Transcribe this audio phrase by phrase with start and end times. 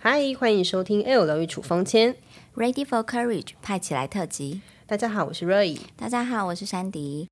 [0.00, 2.14] 嗨，欢迎收听 L 疗愈处方签
[2.54, 4.60] ，Ready for Courage 派起来特辑。
[4.86, 5.76] 大家好，我是 Roy。
[5.96, 7.26] 大家好，我是珊迪。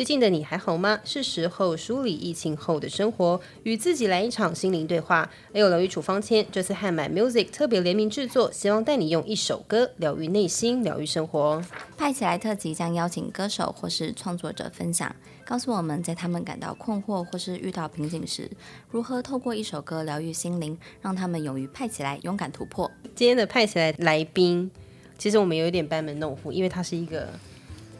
[0.00, 0.98] 最近的你还好吗？
[1.04, 5.30] 是时候梳理疫情后的生活，与自己来一场心灵对话。
[5.52, 11.62] 还有疗愈处方签这次和 My Music 特别联名制作，希望带你用一首歌疗愈内心，疗愈生活。
[11.98, 18.50] 派起来特辑将邀请歌手或是创作者分享，告诉我们在他们感到困惑或是遇到瓶颈时，
[18.90, 22.90] 如何透过一首歌疗愈心灵，让他们勇于派起来，勇敢突破。
[23.14, 24.70] 今天的派起来来宾，
[25.18, 27.28] 其实我们有一点班门弄斧，因为他是一个。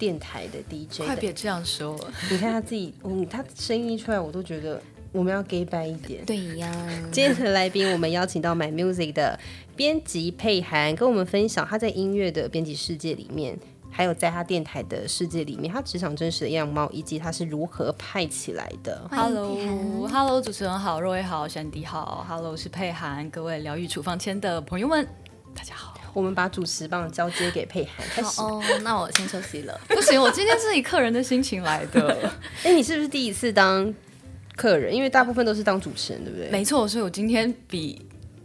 [0.01, 1.95] 电台的 DJ，快别这样说！
[2.31, 4.81] 你看他自己，嗯，他声音一出来，我都觉得
[5.13, 6.25] 我们要 gay 掰一点。
[6.25, 6.73] 对呀，
[7.13, 9.39] 今天的来宾，我们邀请到 My Music 的
[9.77, 13.59] 编辑佩涵，跟我们分享他在音乐的编辑世界里面，
[13.91, 19.07] 还有在他电台的世界里面，他职场真实的样貌，以及他是如何派起来的。
[19.11, 25.07] Hello，Hello，主持人好，若薇好，珊迪好，Hello，是佩涵，各位疗愈处方签的朋友们，
[25.55, 26.00] 大家好。
[26.13, 28.41] 我们把主持棒交接给佩涵，开始。
[28.41, 29.81] 哦，那我先休息了。
[29.89, 32.31] 不行，我今天是以客人的心情来的。
[32.65, 33.95] 哎，你是不是第一次当
[34.57, 34.95] 客人？
[34.95, 36.51] 因为大部分都是当主持人，对不对？
[36.51, 38.05] 没错，所以我今天比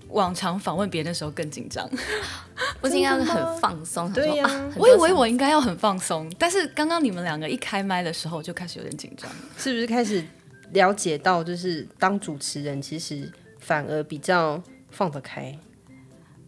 [0.10, 1.90] 往常访问别人的时候更紧张。
[2.82, 4.12] 我今天要很放松。
[4.14, 9.30] 对呀、啊，我以为我应该要很放松，但是刚刚你们两个一开麦的时候，就开始有点紧张。
[9.58, 10.24] 是不是开始
[10.72, 15.58] 了解到，就是当主持人其实反而比较放得开？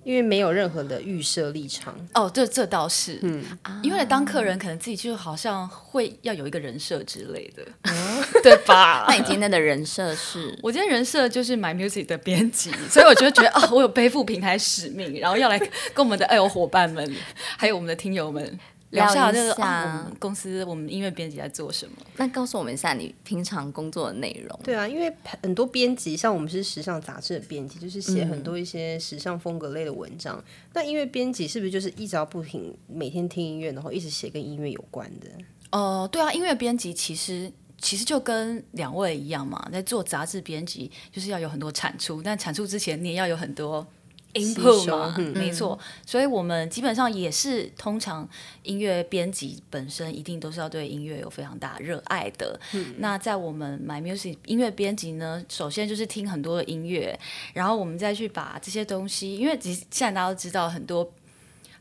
[0.07, 3.43] 因为没有任何的预设立场哦，这，这倒是，嗯，
[3.83, 9.05] 因为当客人可能自己就好像会要有一个人设之类的，嗯、 对吧？
[9.09, 10.57] 那你今天的人设是？
[10.63, 15.59] 我今天人设就是 My Music 的编辑，所以我就觉得哦，我有背负平台使命，然后要来
[15.93, 17.13] 跟我们的爱友伙伴们，
[17.57, 18.57] 还有我们的听友们。
[18.91, 21.97] 聊一下，就是、哦、我们公司我们音乐编辑在做什么？
[22.15, 24.59] 那告诉我们一下你平常工作的内容。
[24.63, 30.37] 对啊，因为很多编辑，像我们是时尚杂志的编辑，就是写很多一些时尚风格类的文章。
[30.37, 30.43] 嗯、
[30.73, 35.27] 那音乐编辑是不是就是一直要不停每天听音乐，然后一直写跟音乐有关的？
[35.71, 43.85] 哦、呃，对啊，音乐编辑其实其实就跟两位一样嘛，在做杂志编辑就是要有很多产出，但产出之前你也要有很多。
[44.33, 48.27] Input 嘛，嗯、没错，所以我们基本上也是通常
[48.63, 52.59] 音乐编辑本身一定都是要对音乐有非常大热爱的。
[52.73, 57.19] 嗯、那在我们 My Music 音乐编辑呢，首先就是听很多的音乐，
[57.53, 61.11] 然后我们再去把这些东西，因为其实现在大家都知道很多。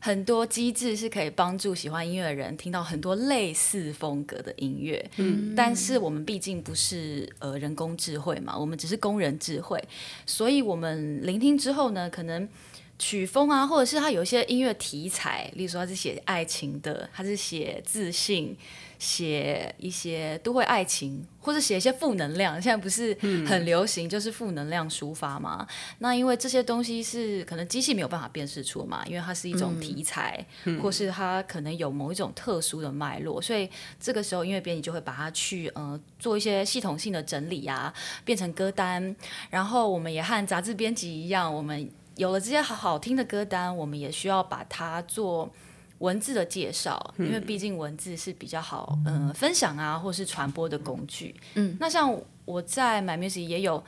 [0.07, 9.83] 很多机制是可以帮助喜欢音乐的人听到很多类似风格的音乐，嗯，但是我们毕竟不是呃人工智慧嘛，我们只是工人智慧，
[10.25, 12.47] 所以我们聆听之后呢，可能
[12.97, 18.55] 曲风啊，或者是他有一些音乐题材，例如说他是写爱情的，他是写自信。
[18.99, 23.15] 写一些都会爱情，或者写一些负能量，现在不是
[23.45, 25.57] 很流行，就是负能量抒发嘛。
[25.61, 33.69] 嗯、那因为这些东西是可能机器没有办法辨识出嘛，因为它是一种题材，嗯、或是它可能有某一种特殊的脉络，所以
[33.99, 37.93] 这个时候音乐编辑就会把它去呃做一些系统性的整理啊，
[38.25, 39.15] 变成歌单。
[39.49, 45.51] 然后我们也和杂志编辑一样，我们有了这些好好听的歌单，我们也需要把它做。
[45.99, 51.35] 文字的介绍，因为毕竟文字是比较好，嗯、呃，分享啊，或是传播的工具。
[51.55, 52.15] 嗯，那像
[52.45, 53.83] 我在 My Music 也有，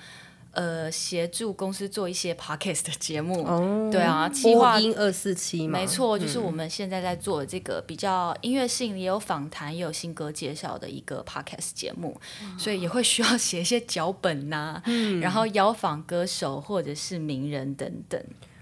[0.52, 3.46] 呃，协助公司做一些 Podcast 的节目。
[3.46, 18.20] 哦，对啊，播音二四七嘛，没错，就是我们现在在做这个比较音乐性，也有访谈，也有新歌介绍的一个 Podcast 节目，嗯、所以也会需要写一些脚本呐、啊，嗯，然后邀访歌手或者是名人等等。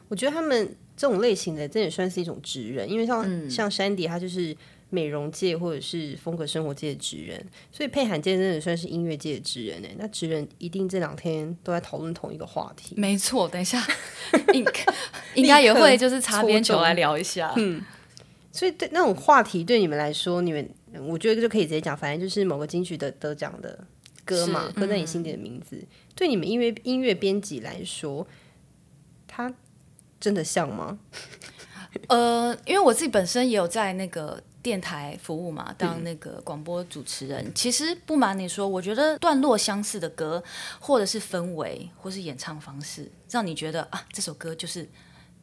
[0.09, 0.75] 我觉得他们。
[0.97, 4.57] 这种类型的，这也算是一种职人，因为像、嗯、像珊迪，他就是
[4.89, 9.87] 美容界或者是风格生活界的职人，所以佩涵今天真的算是音乐界的职人呢。
[9.99, 12.95] 那职人一定这两天都在讨论同一个话题。
[12.97, 13.85] 没错，等一下
[14.53, 14.65] 应
[15.35, 17.53] 应该也会就是擦边球来聊一下。
[17.57, 17.79] 嗯，
[18.51, 20.67] 所以对那种话题对你们来说，你们
[21.07, 23.85] 我觉得就可以直接讲，反正就是某个金曲的得奖的
[24.25, 25.75] 歌嘛，刻在你心底的名字。
[25.75, 28.25] 嗯、对你们音乐音乐编辑来说，
[29.27, 29.53] 他。
[30.19, 30.97] 真的像吗？
[32.09, 37.43] 呃，因为我自己本身也有在那个电台服务嘛，当那个广播主持人。
[37.43, 40.43] 嗯、其实不瞒你说，我觉得段落相似的歌，
[40.79, 44.87] 或者是氛围，或是演唱方式，让你觉得啊，这首歌就是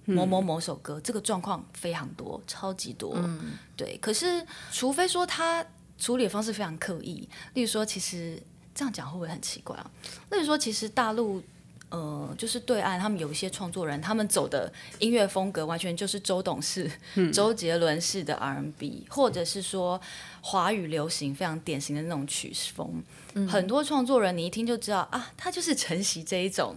[0.04, 3.14] 某某某首歌，嗯、这个状况非常多，超级多。
[3.16, 3.98] 嗯、对。
[4.00, 5.64] 可是，除非说他
[5.98, 8.40] 处理的方式非常刻意，例如说，其实
[8.72, 9.90] 这样讲会不会很奇怪啊？
[10.30, 11.42] 例如说，其实大陆。
[11.94, 20.00] 呃，就是对岸他们有一些创作人，他们走的音乐风格完全就是周董式、嗯、 周杰伦式的 R&B，或者是说
[20.40, 23.00] 华语流行非常典型的那种曲风。
[23.34, 26.74] 嗯、很多创作人你一听就知道啊，他就是承袭这一种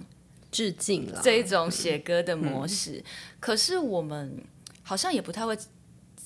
[0.51, 2.97] 致敬了这一种写歌的模式。
[2.97, 3.03] 嗯、
[3.39, 4.39] 可是我们
[4.83, 5.57] 好像也不太会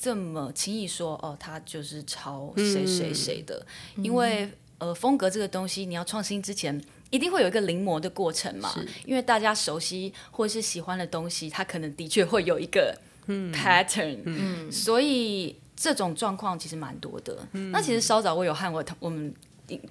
[0.02, 3.66] 这么轻易说哦，他就是抄谁谁谁的，
[3.96, 6.82] 嗯、因为呃，风格这个东西你要创新之前。
[7.12, 8.74] 一定会有一个临摹的过程嘛？
[9.06, 12.98] 因为大家熟悉或是喜欢的东西，它可能的确会有一个
[13.28, 17.38] pattern，嗯，所以这种状况其实蛮多的。
[17.52, 19.34] 嗯、那其实稍早我有和我同我们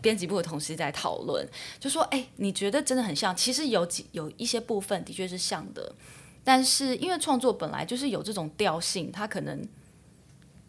[0.01, 1.47] 编辑部的同事在讨论，
[1.79, 3.37] 就说：“哎，你觉得真的很像？
[3.37, 5.95] 其实有几有一些部分的确是像的，
[6.43, 9.63] 但是因为创作本来就是有这种调性，它可能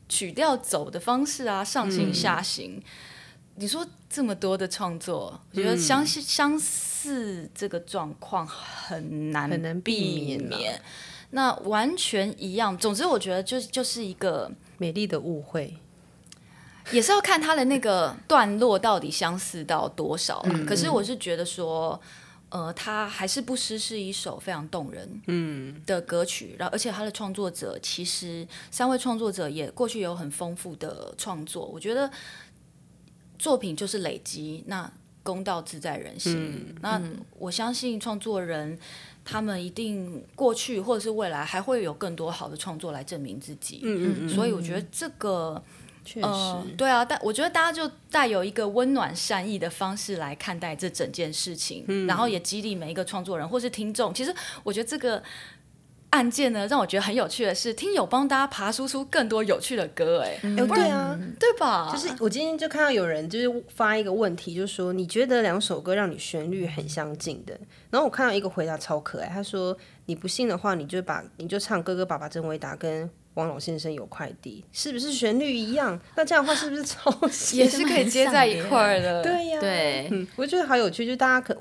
[0.09, 2.75] 曲调走的方式啊，上行下行。
[2.75, 2.83] 嗯”
[3.55, 10.81] 你说这么多的创作，我觉得相似相似这个状况很难很难避免。
[11.31, 15.77] 那完全一样，总之我觉得就就是一个美丽的误会，
[16.91, 20.41] 也是要看他的那个段落到底相似到多少。
[20.45, 21.99] 嗯、可是我是觉得说，
[22.49, 26.55] 呃，他还是不失是一首非常动人嗯的歌曲。
[26.57, 32.09] 然后，而且他的创作者其实三位创作者也过去有很丰富的创作，我觉得。
[33.41, 34.87] 作品就是累积，那
[35.23, 36.35] 公道自在人心。
[36.35, 37.01] 嗯、那
[37.39, 38.77] 我相信创作人
[39.25, 43.81] 他们一定过去或者是未来还会有更多好的创作来证明自己。
[43.83, 45.59] 嗯嗯，所以我觉得这个
[46.05, 54.13] 确实、呃、对啊，但我觉得大家就带有一个温暖善意的方式来看待这整件事情，嗯、然后也激励每一个创作人或是听众。
[54.13, 54.31] 其实
[54.63, 55.23] 我觉得这个。
[56.11, 61.89] 案件呢，让我觉得很有趣的是，听友帮大家爬输出更多有趣的歌，哎、嗯，欸、对啊，对吧？
[61.91, 67.57] 就是我今天就看到有人就是发一个问题，就是说你觉得两首歌让你旋律很相近的，
[67.89, 69.75] 然后我看到一个回答超可爱，他说
[70.05, 75.97] 你不信的话，你就把你就唱《哥哥爸爸真伟大》跟王老先生有快递，是不是旋律一样？
[76.17, 77.09] 那这样的话是不是超？
[77.55, 81.57] 也是可以接在一块儿的，对呀、啊，对、嗯，我觉得好有趣，就大家可。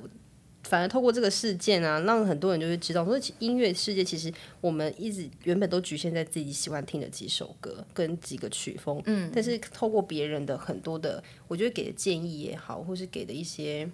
[0.63, 13.89] 反而透过这个事件啊，让很多人就会知道，说音乐世界其实我们一直原本都局限在自己喜欢听的几首歌跟几个曲风，嗯，但是透过别人的很多的，我觉得给的建议也好，或是给的一些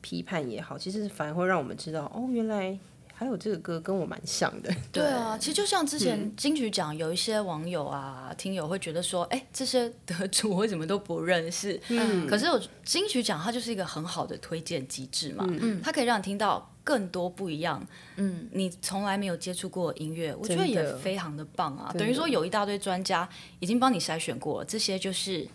[0.00, 2.78] 批判也好，其实反而会让我们知道，哦，原来。
[3.22, 11.80] 还有这个歌跟我蛮像的，对啊，其实就像之前金曲奖有一些网友啊、嗯、听友会觉得说，哎，这些得主我怎么都不认识？
[11.88, 17.86] 嗯，可是我金曲奖它就是一个很好的推荐机制嘛，嗯，它可以让你听到更多不一样，
[18.16, 21.94] 嗯，你从来没有接触过音乐，我觉得也非常的棒啊。
[21.96, 23.28] 等于说有一大堆专家
[23.60, 25.46] 已经帮你筛选过了，这些就是，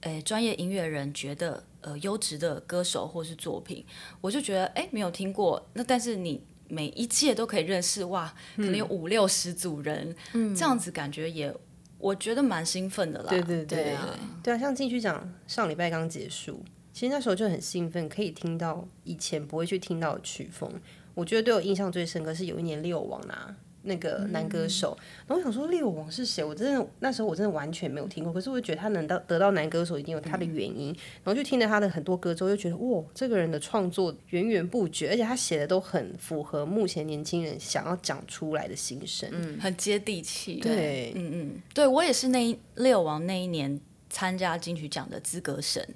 [0.00, 3.84] 诶，专业音乐人觉得呃优质的歌手或是作品，
[4.22, 6.40] 我就觉得哎没有听过，那但是你。
[6.70, 11.54] 每一届都可以认识哇，可能有五六十组人，嗯、这样子感觉也
[11.98, 13.28] 我觉得蛮兴奋的啦。
[13.28, 20.72] 对对对对啊，对啊，像进去讲上礼拜刚结束，其实那时候就很兴奋，可以听到以前不会去听到的曲风。
[21.14, 23.54] 我觉得对我印象最深刻是有一年六王拿。
[23.82, 26.44] 那个男歌手，嗯、然后我想说六王是谁？
[26.44, 30.92] 我真的那时候我真的完全没有听过，可是我觉得他能到得到男歌手一定有他的原因。
[30.92, 40.56] 嗯、然后就听了他的很多歌之后，就觉得哇，这个人的创作源源不绝，而且他写的都很符合目前年轻人想要讲出来的心声，嗯，很接地气。
[40.56, 45.86] 对，嗯嗯，对我也是那一六王那一年参加金曲奖的资格审。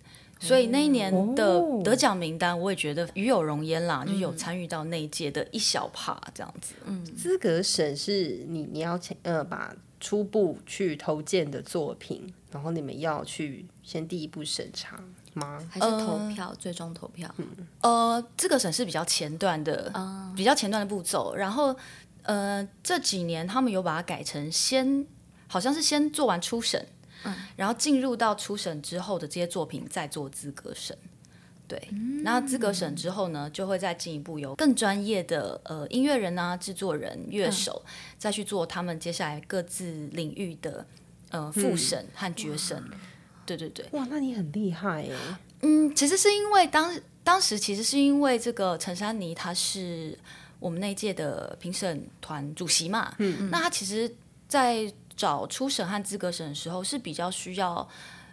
[0.45, 6.75] 所以那一年的得奖名单，我也觉得与有荣焉啦，嗯、就有参与到那一届的一小趴这样子。
[6.85, 15.59] 嗯，资格审是你你要呃把初步去投件的作品，然后你们要去先第一步审查吗？
[15.71, 16.49] 还是投票？
[16.51, 17.35] 呃、最终投票？
[17.39, 17.47] 嗯、
[17.81, 21.35] 呃，资格审是比较前段的，嗯、比较前段的步骤。
[21.35, 21.75] 然后
[22.23, 25.07] 呃这几年他们有把它改成先，
[25.47, 26.87] 好像是先做完初审。
[27.25, 30.97] 嗯、然后进入到初审之后的这些作品再做资格审，
[31.67, 31.89] 对，
[32.23, 40.87] 那、嗯、资格审之后呢，就会再进一步由更专业的呃音乐人啊、制作人、乐手、嗯、再去做他们接下来各自领域的
[41.31, 42.77] 呃复审和决审。
[42.93, 42.99] 嗯、
[43.47, 45.15] 对对对，哇，那你很厉害耶。
[45.63, 50.19] 嗯，其实是因为当当时其实是因为这个陈珊妮她是
[50.61, 54.15] 我们那一届的评审团主席嘛，嗯嗯，那她其实，
[54.47, 57.89] 在找初审和资格审的时候是比较需要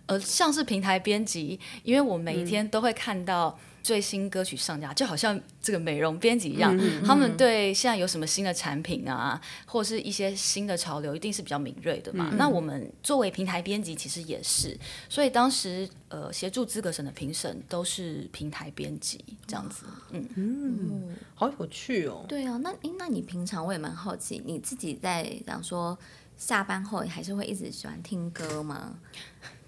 [0.07, 12.29] 呃，像是平台编辑，因为我每一天都会看到最新歌曲上架，嗯、就好像这个美容编辑一样，嗯、他们对现在有什么新的产品啊，或者是一些新的潮流，一定是比较敏锐的嘛。
[12.31, 19.85] 嗯、那我们作为平台编辑，其实也是，所以当时呃协助资格审的评审都是平台编辑这样子。
[20.09, 22.25] 嗯嗯，好有趣哦。
[22.27, 25.97] 对啊，那那你平常我也蛮好奇，你自己在讲说
[26.41, 28.93] 下班后，你还是会一直喜欢听歌吗？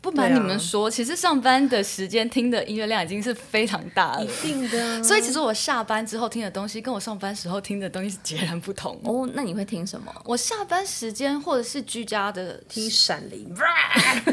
[0.01, 5.03] 不瞒你们说，啊、其实上班的时间听的音乐量已经是非常大了，一定的、啊。
[5.03, 8.99] 所以其实我下班之后听的东西，跟我上班时候听的东西是截然不同。
[9.03, 10.11] 哦，那你会听什么？
[10.25, 13.55] 我下班时间或者是居家的听闪灵，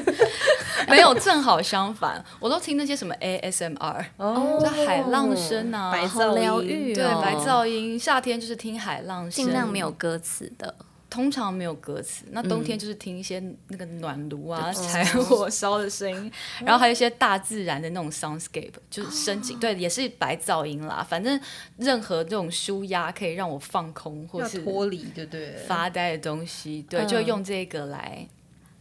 [0.89, 7.99] 没有，正好相反，我都听那些什么 ASMR，哦，就海浪声啊，白噪音，对，白噪音。
[7.99, 10.75] 夏天就是听海浪声，尽量没有歌词的。
[11.11, 16.33] 通常没有歌词，那冬天就是听一些那个暖炉啊、柴火烧的声音，
[16.65, 21.05] 然后还有一些大自然的那种 soundscape，就是声景，对，也是白噪音啦。
[21.07, 21.39] 反正
[21.79, 28.25] 任何这种舒压可以让我放空或是脱离，对对，发呆的东西，对，就用这个来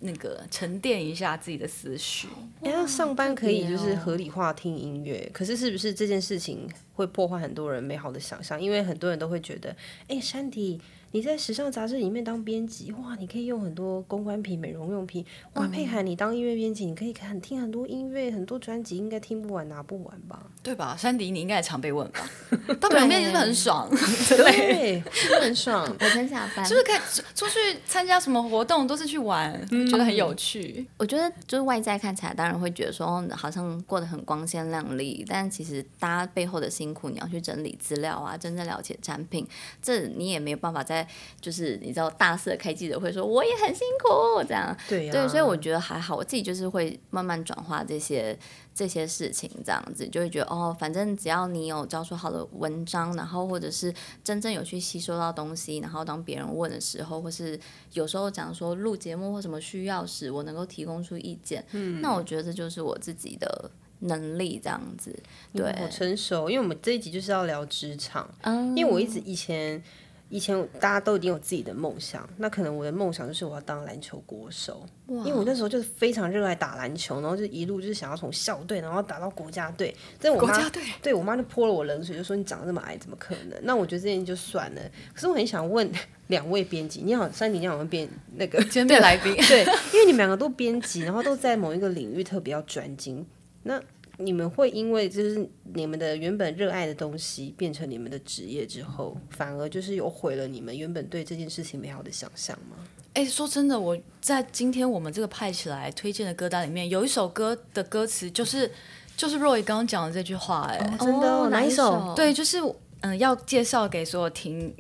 [0.02, 2.28] 那个沉淀一下自己的思绪。
[2.62, 8.62] 哎，那上班可以就是合理化听音乐，可是是不是这件事情会破坏很多人美好的想象？
[8.62, 9.76] 因为很多人都会觉得，
[10.08, 10.80] 哎，珊迪。
[11.12, 15.26] 你在时尚杂志里面当编辑，哇，你可以用很多公关品、美容用品。
[15.54, 20.46] 哇，嗯、佩涵，你当音乐编辑，你可以看听很多音乐，很多专辑，应该听不完、拿不完吧？
[20.62, 20.96] 对吧？
[20.96, 22.30] 珊迪，你应该也常被问吧？
[22.80, 23.90] 当美容编辑是不是很爽？
[24.38, 25.04] 对，
[25.42, 25.90] 很爽？
[26.00, 27.00] 每天下班是不是可以
[27.34, 30.86] 出去参加什么活动，都是去玩，嗯、觉得很有趣？
[30.98, 39.48] 我觉得就是外在看起来，当然会觉得说好像过得很光鲜亮丽，但其实大家背后的辛苦，你要去整理资料啊，真正了解产品，
[39.82, 40.99] 这你也没有办法在。
[41.42, 44.76] 就是你知道，大肆开记者会说我也很辛苦，这样。
[44.88, 48.38] 对、啊、对，所以我觉得还好，我自己就是会慢慢转化这些
[48.74, 57.60] 这些事情，这样子就会觉得哦，反正只要你有交出好的文章，然后或者是真正有去吸收到东西，然后当别人问的时候，或是
[57.94, 65.18] 有时候讲说录节目或什么需要时，我能够提供出意见，嗯，那我觉得这就是我自己的能力，这样子。
[65.54, 69.82] 对，好成熟，因为我们这一集就是要聊职场，嗯，因为我一直以前。
[70.30, 79.96] 以前大家都已经有自己的梦想，那可能我的梦想就是我要当篮球国手，因为我那时候就是非常热爱打篮球，然后就一路就是想要从校队，然后打到国家队。
[80.22, 80.70] 但我妈
[81.02, 83.60] 对我妈就泼了我冷水，就说你长得这么矮，怎么可能？
[83.64, 84.82] 那我觉得这件就算了。
[85.14, 85.90] 可是我很想问
[86.28, 89.62] 两位编辑，你好，珊迪，你好，我们编那个今天变来宾，对，
[89.94, 93.26] 因为你们两个都编辑，然后都在某一个领域特别要专精，
[93.64, 93.82] 那。
[94.22, 102.76] 你们会因为就是你们的原本热爱的东西变成你们的职业之后，反而就是有毁了你们原本对这件事情美好的想象吗？
[103.14, 108.70] 哎，说真的，我在今天我们这个派起来推荐的歌单里面，有一首歌的歌词就是
[109.16, 112.14] 就是 Roy 刚刚讲的这句话，哎、哦，真的、哦、哪一首？
[112.14, 112.58] 对，就是
[113.00, 114.76] 嗯，要介绍给所有听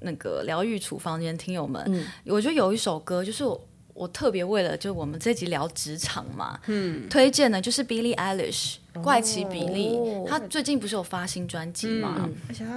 [0.00, 3.58] 那个疗愈处方间听友们，嗯、我觉得有一首歌就是我。
[3.94, 9.96] 我特别为了就我们这集聊职场嘛，嗯，推荐的就是 Billie Eilish 怪奇比利，
[10.28, 12.28] 他最近不是有发新专辑嘛，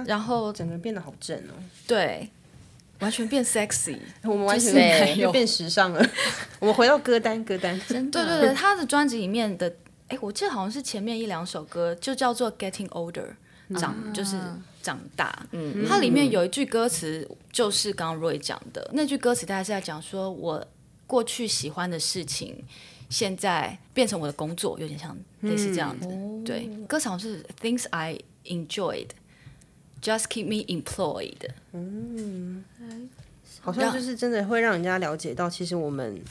[0.06, 1.58] 然后整个人变得好正哦，
[1.88, 2.30] 对，
[3.00, 5.32] 完全变 sexy，我们完全没有。
[5.32, 6.00] 变时尚了。
[6.60, 9.74] 我们回到歌单，歌单，真的，对对对，他的专辑里面的，
[10.06, 13.26] 哎，我记得好像是前面一两首歌就叫做 Getting Older，
[13.76, 14.36] 长就是
[14.80, 18.88] 长大，嗯，它里面有一句歌词就是刚刚 Roy 讲的。
[18.92, 20.64] 那句歌词，大概是在讲说我。
[21.08, 22.62] 过去喜欢的事情，
[23.08, 26.06] 现在变成我的工作，有点像类似这样子。
[26.08, 29.08] 嗯、对，歌词是 Things I enjoyed,
[30.02, 31.48] just keep me employed。
[31.72, 32.62] 嗯，
[33.62, 36.22] 好像就是真的会让人家了解到，其实我们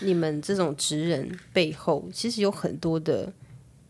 [0.00, 3.32] 你们这种职人背后，其实有很多的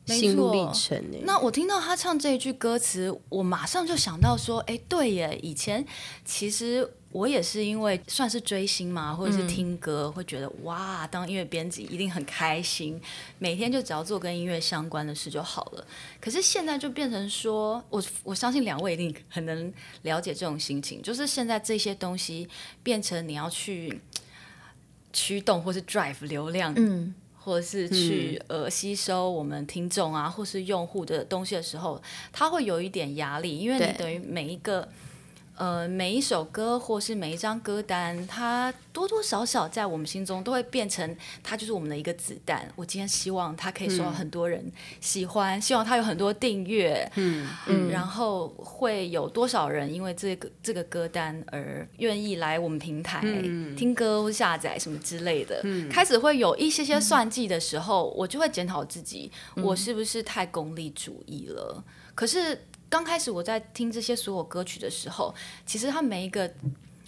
[0.04, 1.02] 心路历程。
[1.22, 5.86] 那我听到他唱这一句歌词，我马上就想到说，哎，对耶，以前
[6.26, 6.92] 其实。
[7.16, 13.00] 我也是因为算是追星嘛，或者是听歌，嗯、会觉得哇，当音乐编辑一定很开心，
[13.38, 15.86] 每天就只要做跟音乐相关的事就好了。
[16.20, 22.46] 可是现在就变成说，我我相信两位一定很能了解这种心情，就是现在这些东西
[22.82, 23.98] 变成你要去
[25.14, 34.86] 驱动或是 drive 流量，嗯，或者是去呃吸收我们听众啊，或是用户的东西的时候，它会有一点压力，因为你等于每一个。
[35.56, 42.70] 呃，每一首歌或是每一张歌单，它多多少少在我们心中都会变成，它就是我们的一个子弹。
[42.76, 44.70] 我今天希望它可以受到很多人
[45.00, 55.60] 喜欢，嗯、希望它有很多订阅，嗯嗯，然后会有多少人因为这个这个歌单而愿意来我们平台、嗯、听歌或下载什么之类的。
[55.64, 61.82] 嗯、开始会有一些些算计的时候，嗯、我就会检讨自己，我是不是太功利主义了？
[62.14, 62.66] 可是。
[62.88, 66.52] 刚开始我在听这些所有歌曲的时候，其实他每一个。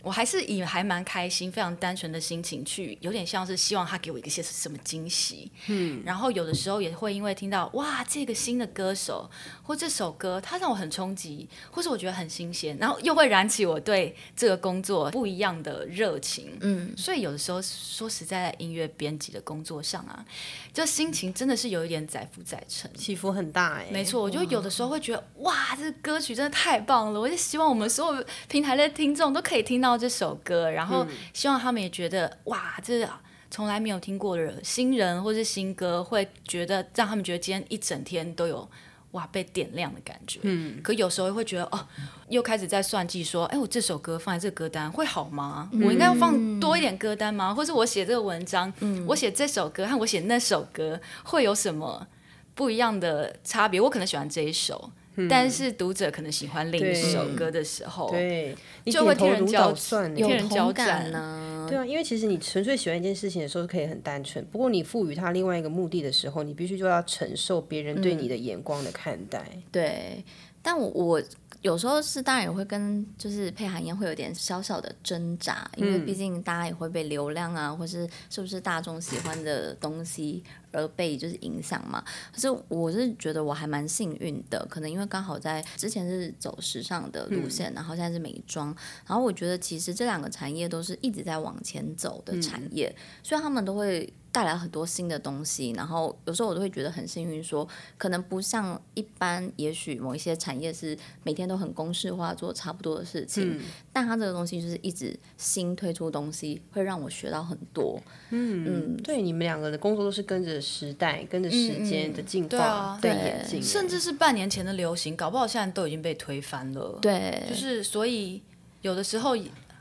[0.00, 5.50] 我还是以还蛮开心、非常单纯的心情去，有点像是希望他给我一个些什么惊喜。
[5.66, 9.28] 嗯，然后有的时候也会因为听到哇，这个新的歌手
[9.68, 16.56] 或这首歌，它让我很冲击，或是我觉得很新鲜，然后又会燃起我对这个工作不一样的热情。
[16.62, 20.25] 嗯，所以有的时候说实在，在音乐编辑的工作上啊，
[20.72, 23.92] 就心情真的是有一点载浮载沉，起伏很大哎、欸。
[23.92, 29.98] 没错，我就有的时候会觉得哇，这个歌曲真的太棒了，我就希望我们所有平台的听众都可以听到。
[29.98, 33.04] 这首歌，然后希望他们也觉得、嗯、哇，这
[33.50, 38.70] 从来没有听过的新人或是新歌，会觉得让他们觉得今天一整天都有
[39.12, 40.40] 哇被点亮的感觉。
[40.42, 41.86] 嗯，可有时候会觉得哦，
[42.28, 45.68] 又开始在算计说，哎，我这首歌放在这个歌单会好吗？
[45.72, 47.54] 嗯、我应该要放多一点歌单吗？
[47.54, 52.06] 或是我写这个文章，嗯、我写这首歌和我写那首歌会有什么
[52.54, 53.80] 不一样的差别？
[53.80, 54.90] 我可能喜欢这一首。
[55.28, 61.57] 但是读者可能喜欢另一首歌的时候，对，就会听人交算，替人交战呢。
[61.68, 69.44] 对啊，因为其实你纯粹喜欢一件事情的时候可以很单纯，不过你赋予它另外一个目的的时候，你必须就要承受别人对你的眼光的看待。
[69.54, 70.25] 嗯、对，
[70.62, 71.22] 但我我。
[71.60, 82.04] 有时候是当然也会跟就是配韩一样，会有点小小的挣扎，因为毕竟大家也会被流量啊，或是是不是大众喜欢的东西而被就是影响嘛。
[82.32, 88.66] 可是我是觉得我还蛮幸运的，可能因为刚好在之前是走时尚的路线，然后现在是美妆，
[89.06, 94.12] 然后我觉得其实这两个产业都是一直在往前走的产业，所以他们都会。
[94.38, 97.66] 带来很多新的东西，然后有时候我都会觉得很幸运，说
[97.97, 103.61] 可能不像一般，也许某一些产业是每天都很公式化做差不多的事情，嗯、
[103.92, 108.00] 但它这个东西就是一直新推出东西，会让我学到很多。
[108.30, 116.97] 嗯嗯，对，你们两个的工作都是跟着时代、跟着时间的进化在演进，甚至是半年前的流行，搞不好现在都已经被推翻了。
[117.02, 118.40] 对，就是所以
[118.83, 119.37] 有的时候。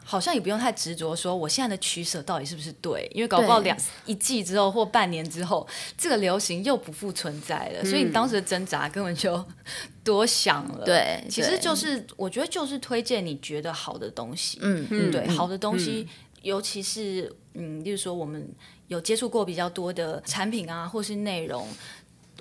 [0.09, 9.43] 好像也不用太执着说我现在的取舍到底是不是对，因为搞不好两一季之后或半年之后，这个流行又不复存在了，嗯、所以你当时的挣扎根本就
[10.05, 10.85] 多想了。
[10.85, 14.57] 对，其实就是我觉得就是推荐你觉得好的东西。
[14.61, 18.47] 嗯嗯，对，好的东西，嗯、尤其是嗯，例如说我们
[18.87, 21.67] 有接触过比较多的产品啊，或是内容，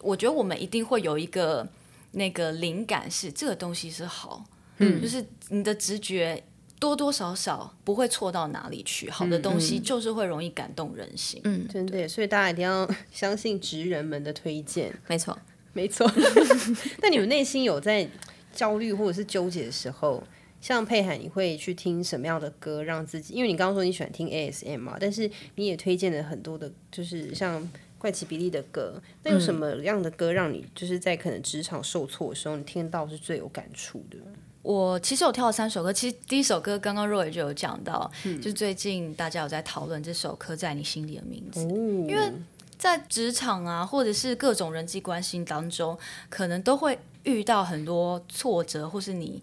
[0.02, 1.66] 我觉得我们一定会有一个
[2.12, 4.44] 那个灵感，是这个东西是好，
[4.78, 6.40] 嗯，就是你的直觉。
[6.78, 11.40] 多多少少不会错到哪里去，好的东西就是会容易感动人心。
[11.44, 14.92] 嗯，嗯真的，所以大家一定要相信职人们的推荐。
[15.08, 15.36] 没错，
[15.72, 16.10] 没错。
[17.02, 18.08] 那你们内心有在
[18.52, 20.22] 焦虑或者是纠结的时候，
[20.60, 23.34] 像佩海，你会去听什么样的歌让自己？
[23.34, 27.66] 因为你刚刚说你喜欢听 ASM 嘛，但是你也推荐了很多的，就是像
[27.98, 29.00] 怪奇比利的歌。
[29.22, 34.18] 那有什么样的歌让你就是在可能职场受挫的时候，你听到是最有感触的？
[34.66, 42.32] 我其实有挑了三首歌，其实第一首歌刚刚若也就有讲到，嗯、就是最近大家有在讨论这首《刻在你心里的名字》，哦、因为
[42.76, 45.96] 在职场啊，或者是各种人际关系当中，
[46.28, 49.40] 可能都会遇到很多挫折，或是你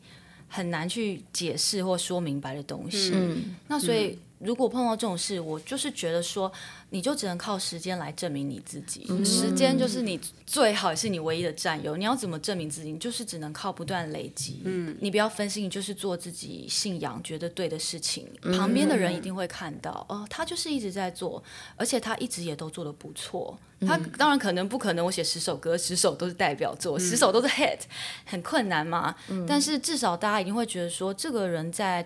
[0.49, 3.13] 很难去解释或说明白的东西。
[3.15, 4.19] 嗯、那所以。
[4.43, 6.51] 嗯如果碰到这种事，我就是觉得说，
[6.89, 9.05] 你就只能靠时间来证明你自己。
[9.09, 11.95] 嗯、时间就是你最好也是你唯一的战友。
[11.95, 12.91] 你要怎么证明自己？
[12.91, 14.61] 你就是只能靠不断累积。
[14.65, 18.27] 嗯，你不要分心，你就是做自己信仰觉得对的事情。
[18.41, 21.41] 嗯、旁边的人一定会看到，哦，他就是一直在做，
[21.77, 23.57] 而且他一直也都做得不错。
[23.79, 27.79] 嗯、他当然可能不可能，我写十首歌，十首都是代表作，嗯、十首都是 hit，
[28.25, 29.15] 很困难嘛。
[29.29, 32.05] 嗯、但是至少大家一定会觉得说，这个人在。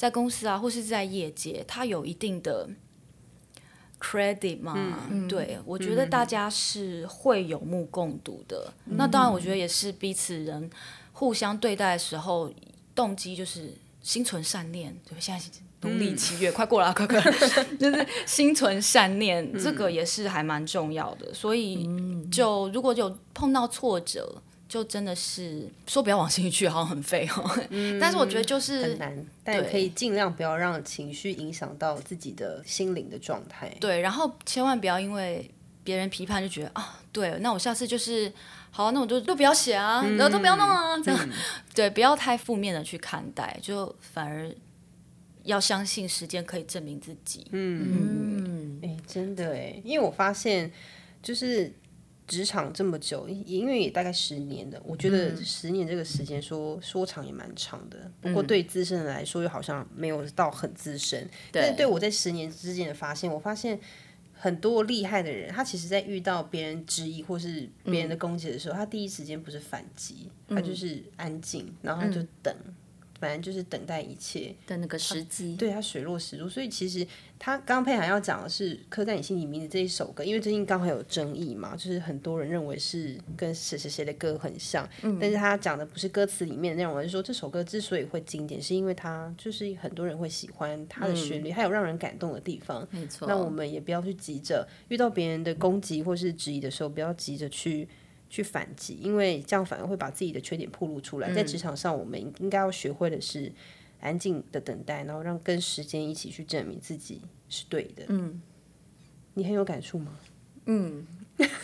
[0.00, 2.66] 在公司啊，或是在业界，他有一定的
[4.00, 4.74] credit 嘛？
[5.10, 8.72] 嗯、对，我觉得大家是会有目共睹的。
[8.86, 10.70] 嗯、那当然，我觉得也是彼此人
[11.12, 12.50] 互相对待的时候，
[12.94, 14.98] 动机就是心存善念。
[15.06, 15.50] 对，现在是
[15.82, 17.20] 农历七月，嗯、快过了，快快，
[17.78, 21.34] 就是心存善念，嗯、这个也是还蛮重要的。
[21.34, 21.86] 所以，
[22.32, 24.40] 就如果有碰到挫折。
[24.70, 27.66] 就真的是说不要往心里去，好像很废哦。
[27.70, 33.68] 嗯、但是我觉得就是很难，但可以尽量不要让情绪影响到自己的心灵的状态。
[33.80, 35.50] 对，然后千万不要因为
[35.82, 38.32] 别人批判就觉得啊，对，那我下次就是
[38.70, 41.28] 好，那我就都不要写啊，然后都不要弄啊，这样
[41.74, 44.48] 对，不要太负面的去看待，就反而
[45.42, 47.48] 要相信时间可以证明自己。
[47.50, 50.70] 嗯嗯，哎，真的哎，因为我发现
[51.20, 51.74] 就是。
[52.30, 58.08] 职场这么久，因为也大概十年了，我觉得十年这个时间说说长也蛮长的。
[58.20, 61.28] 不过对资深的来说，又好像没有到很资深。
[61.50, 63.80] 但是对我在十年之间的发现，我发现
[64.32, 72.54] 很多厉害的人，他其实在遇到别人质疑或是别人的攻击的时候，他第一时间不是反击，他就是安静，然后他就等。
[73.20, 76.48] 反正就是等待一切的那个时机，对，它水落石出。
[76.48, 77.06] 所以其实
[77.38, 92.88] 他刚刚佩涵要讲的是《刻在你心里名字》这一首歌，因为最近刚好有争议嘛，就是很多人认为是跟谁谁谁的歌很像，嗯、但是他讲的不是歌词里面的内容，而是说这首歌之所以会经典，是因为它就是很多人会喜欢它的旋律，还、嗯、有让人感动的地方。
[92.90, 97.86] 没错，那我们也不要去急着遇到别人的攻击或是质疑的时候，不要急着去。
[98.30, 101.28] 去反击，因为这样反而会把自己的缺点暴露出来。
[101.28, 103.52] 嗯、在职场上，我们应该要学会的是
[104.00, 108.04] 安静的等待，然后让跟时间一起去证明自己是对的。
[108.08, 108.40] 嗯，
[109.34, 110.12] 你很有感触吗？
[110.66, 111.04] 嗯，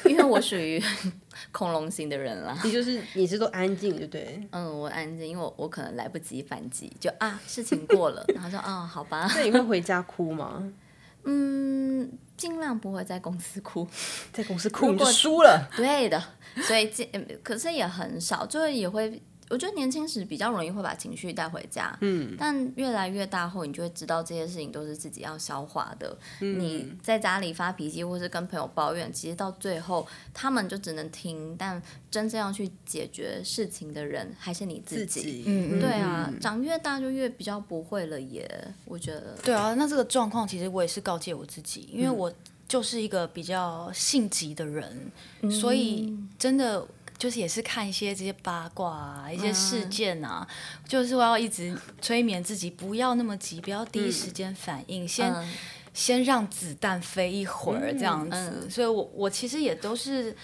[0.07, 0.83] 因为我属于
[1.53, 2.59] 恐龙型的人啦。
[2.65, 4.41] 你就是你是都安静，对不对？
[4.51, 9.31] 嗯，我安静，因为我我可能来不及反击，就啊，事情过了，然后说啊，好吧。
[9.37, 10.73] 那你会回家哭吗？
[11.25, 13.87] 嗯，尽量不会在公司哭，
[14.33, 15.69] 在公司哭你就输了。
[15.77, 16.23] 对的。
[16.63, 17.05] 所以这，
[17.43, 26.17] 可是也很少，就是也会，我觉得年轻时比较容易会把情绪带回家，嗯，但越来越大后，你就会知道这些事情都是自己要消化的。
[26.41, 31.81] 嗯、你在家里发脾气，或是跟朋友抱怨，其实到最后他们就只能听，但
[32.11, 35.21] 真正要去解决事情的人还是你自己。
[35.21, 39.37] 自己嗯，对啊，嗯、长越大就越比较不会了耶，我觉得。
[39.45, 42.33] 对啊，那这个状况其实我也是告诫我自己，因为我。
[42.69, 46.85] 就是一个比较性急的人，嗯、所以真的
[47.17, 55.53] 就是也是看一些这些八卦啊，一些事件啊，嗯、就是我要一直催眠自己，不要那么急，不要第一时间反应，嗯、先、嗯、
[55.95, 58.69] 先让子弹飞一会儿这样子。
[58.71, 60.37] 所以我我其实也都是。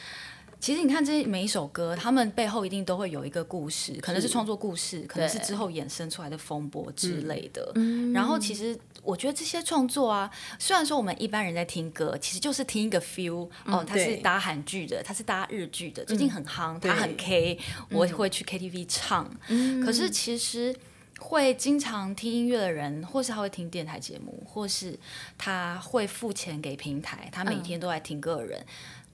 [0.63, 7.73] 其实你看，这每一首歌，他们背后一定都会有一个故事，可能是创作故事，可能是之后衍生出来的风波之类的。
[7.75, 17.59] 嗯、然后，其实我觉得这些创作啊，虽然说我们一般人在听歌，其实就是听一个 feel、嗯、哦，它是搭韩剧的，它是搭日剧的，最近很夯，它很 K，
[17.91, 19.29] 我会去 KTV 唱。
[19.49, 20.73] 嗯、可是其实
[21.19, 24.97] 会经常听音乐的人，或是他会听电台节目，或是
[25.37, 28.61] 他会付钱给平台，他每天都在听歌的人。
[28.61, 28.67] 嗯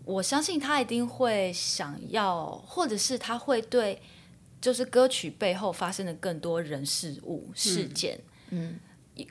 [0.09, 4.01] 我相信他一定会想要，或者是他会对，
[4.59, 8.19] 就是歌曲背后发生的更多人事物事件，
[8.49, 8.81] 嗯，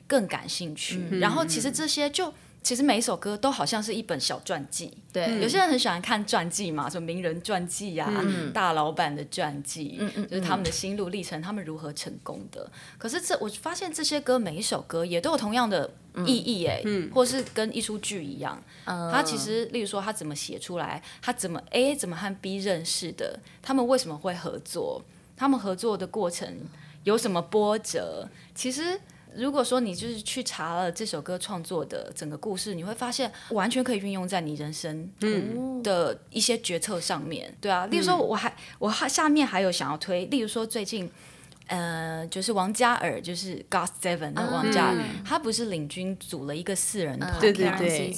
[0.06, 1.02] 更感兴趣。
[1.10, 4.96] 嗯、然后其实这些就，其实每一首歌都好像是一本小传记。
[5.12, 12.70] 对，嗯、有些人很喜欢看传记嘛，什么名人传记啊，嗯、大老板的传记，嗯、就是他们的心路历程，他们如何成功的。
[12.96, 15.90] 可是这我发现这些歌每一首歌也都有同样的。
[16.26, 25.02] 意义哎，嗯、或是跟一出剧一样，嗯、他其实，例如说他怎么写出来，他怎么 A 怎么和 B 认识的，他们为什么会合作，
[25.36, 26.60] 他们合作的过程
[27.04, 28.28] 有什么波折？
[28.54, 28.98] 其实，
[29.34, 35.10] 如果说你就是去查了这首歌创作的整个故事，你会发现完全可以运用在你人生
[35.82, 37.54] 的一些决策上面。
[37.60, 41.10] 对啊，例如说我还我还下面还有想要推，例如说最近。
[41.68, 48.12] 呃，就是王嘉尔，就是 GOT7 的王嘉尔，嗯、他不是领军组了一个四人团，对对对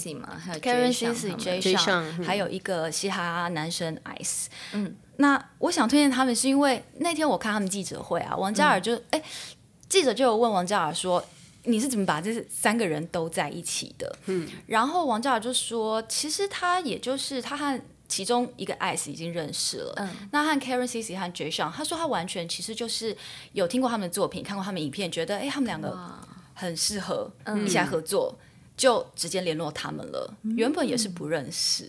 [0.61, 4.47] ，Karen CC、Jay Sean，还有一个嘻哈男生 Ice。
[4.73, 9.23] 嗯，那我想推荐他们，是因为那天我看他们记者会啊，王嘉尔就哎、嗯，
[9.89, 11.23] 记者就有问王嘉尔说，
[11.65, 14.17] 你是怎么把这三个人都在一起的？
[14.27, 17.81] 嗯，然后王嘉尔就说，其实他也就是他和。
[18.11, 23.16] 其中一个 Ice 已经认识了，嗯、那和 Karen CC 和 Jay Sean，他说他完全其实就是
[23.53, 25.96] 有听过他们的作品，看过他们影片，觉得哎，他们两个
[26.53, 27.31] 很适合
[27.64, 28.44] 一起来合作，嗯、
[28.77, 30.35] 就直接联络他们了。
[30.42, 31.88] 嗯、原本也是不认识，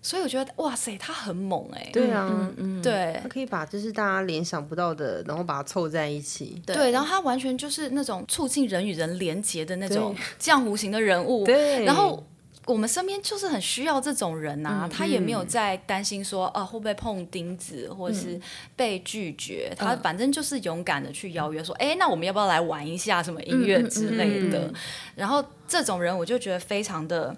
[0.00, 1.90] 所以我觉得哇塞，他很猛哎！
[1.92, 6.60] 对啊，嗯嗯、对，他可以把就是大家联想不到的，然后把它凑在一起。
[6.64, 11.44] 对，对，然后他完全就是那种促进人与人连结的那种浆糊型的人物。
[11.44, 12.24] 对，然后。
[12.66, 18.40] 我们身边就是很需要这种人啊，嗯、他也没有在担心说，啊会不会碰钉子，或者是
[18.76, 24.72] 被拒绝，嗯、他反正就是勇敢的去邀约说，哎、嗯，那我们要不要来玩一下什么音乐之类的？
[25.16, 27.36] 然后这种人，我就觉得非常的。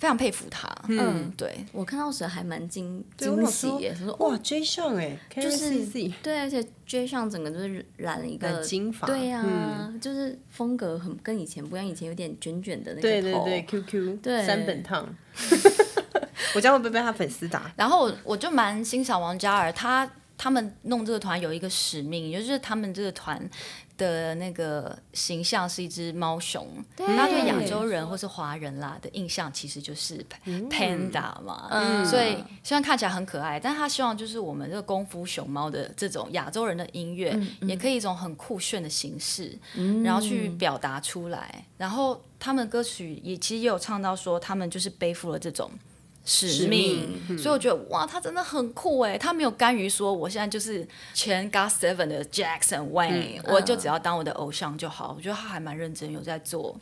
[0.00, 5.86] 非常佩服他，嗯，对，我看到时还蛮惊惊喜耶，他说哇追上哎，就是
[6.22, 15.06] 对，而且 Jay Sean 整个就是染了一个金发，对呀，就是风格很跟以前不一样，以前有点卷卷的那个头，对对对，QQ，对，三本烫，
[16.54, 17.70] 我 将会不会被他粉丝打。
[17.76, 23.38] 然后我我就蛮欣赏王嘉尔，他他们弄这个团有一个使命，也就是他们这个团。
[24.00, 30.24] 的那个形象是一只猫熊，对，大家对亚洲人或是华人啦的印象其实就是
[30.70, 41.64] panda 嘛，嗯，所以虽然看起来很可爱，但他希望就是我们这个功夫熊猫的这种亚洲人的音乐，嗯、也可以一种很酷炫的形式，嗯、然后去表达出来。
[41.76, 45.70] 然后他们歌曲也其实也有唱到说，他们就是背负了这种。
[46.24, 49.18] 使命，嗯、所以我觉得哇，他真的很酷哎！
[49.18, 55.14] 他没有甘于说我现在就是前 GOT7 的 Jackson 嗯、我就只要当我的偶像就好。
[55.16, 56.78] 我觉得他还蛮认真，有在做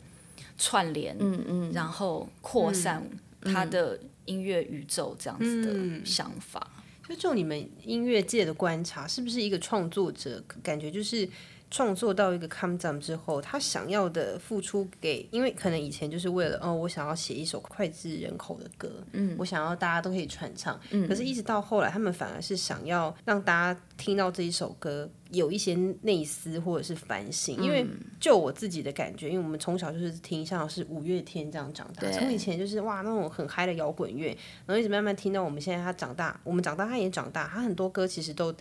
[0.57, 3.07] 串联，嗯嗯，然后扩散
[3.43, 6.65] 他的音乐宇宙这样子的想法。
[7.07, 11.27] 就就你们音乐界的观察，是不是一个创作者感觉就是？
[11.71, 27.85] 创作到一个 come down 之后，他想要的付出给，因为可能以前就是为了，哦，我想要写一首脍炙人口的歌，嗯，我想要大家都可以传唱，嗯，可是一直到后来，他们反而是想要让大家听到这一首歌有一些内思或者是反省，嗯，因为
[28.19, 34.29] 就我自己的感觉，因为我们从小就是听像是五月天这样长大，从以前就是哇那种很嗨的摇滚乐，
[34.65, 38.51] 然后一直慢慢听到我们现在他长大，我们长大他也长大，他很多歌其实都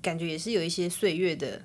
[0.00, 1.60] 感觉也是有一些岁月的。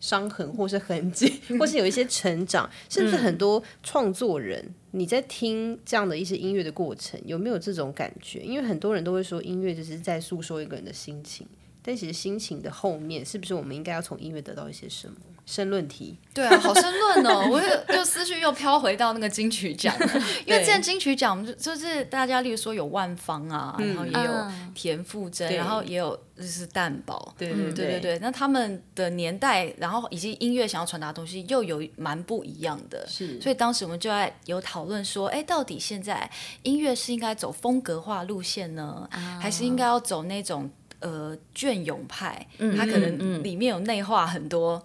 [0.00, 8.40] 伤痕，或是痕迹， 或是有一些成长， 甚至很多创作人，你在听这样的一些音乐的过程，有没有这种感觉？
[8.40, 11.46] 因为很多人都会说，音乐就是在诉说一个人的心情，
[11.82, 15.14] 但其实心情的后面，是不是我们应该要从音乐得到一些什么？
[15.50, 17.44] 申论题，对啊，好申论哦！
[17.50, 19.92] 我又就思绪又飘回到那个金曲奖，
[20.46, 24.32] 因为这金曲奖就就是大家，例如说有万芳啊，然后也有
[24.72, 28.18] 田馥甄，然后也有就是蛋堡，对对对对对。
[28.20, 33.40] 那他们的年代，然后以及音乐想要传达的东西又有蛮不一样的，是。
[33.40, 36.30] 所以当时我们就在有讨论说，哎，到底现在
[36.62, 39.08] 音乐是应该走风格化路线呢，
[39.40, 42.46] 还是应该要走那种呃隽永派？
[42.78, 44.80] 它可能里面有内化很多。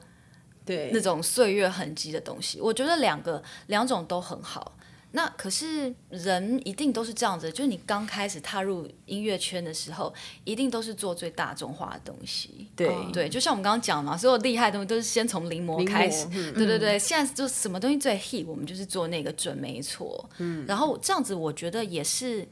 [0.66, 4.76] 对那种岁月痕迹的东西，我觉得两个两种都很好。
[5.12, 12.68] 那可是人一定都是这样子，就是你刚开始踏入音乐圈的时候，一定都是做最大众化的东西。
[12.76, 16.28] 对、就像我们刚刚讲嘛，所有厉害的东西都是先从临摹开始。
[16.34, 20.30] 嗯、对对对，现在就什么东西最 hit，我们就是做那个准没错。
[20.40, 22.46] 嗯，然后这样子，我觉得也是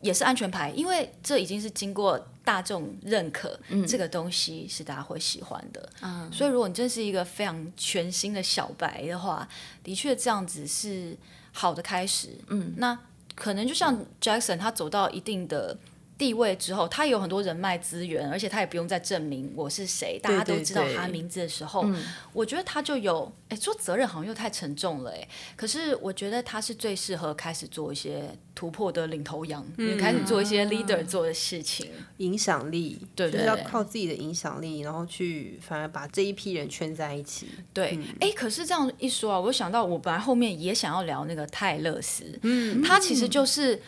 [0.00, 2.26] 也是安全牌，因为这已经是经过。
[2.46, 9.46] 大众认可这个东西是大家会喜欢的，嗯，所以如果你真是一个非常全新的小白的话，
[9.82, 11.16] 的确这样子是
[11.52, 12.96] 好的开始，嗯，那
[13.34, 15.76] 可能就像 Jackson 他走到一定的
[16.18, 21.86] 地位之后，他有很多人脉资源，而且他也不用再证明我是谁，大家都知道他名字的时候，
[22.32, 28.30] 我觉得他就有，哎，说责任好像又太沉重了，哎，可是我觉得他是最适合开始做一些。
[28.56, 37.48] 突破的领头羊，也、嗯、开始做一些 leader 做的事情，影响力，对，就是要靠自己的影响力，然后去反而把这一批人圈在一起。
[37.74, 43.78] 对，哎、嗯，可是这样一说啊，我想到我本来后面也想要聊那个泰勒斯，嗯，他其实就是。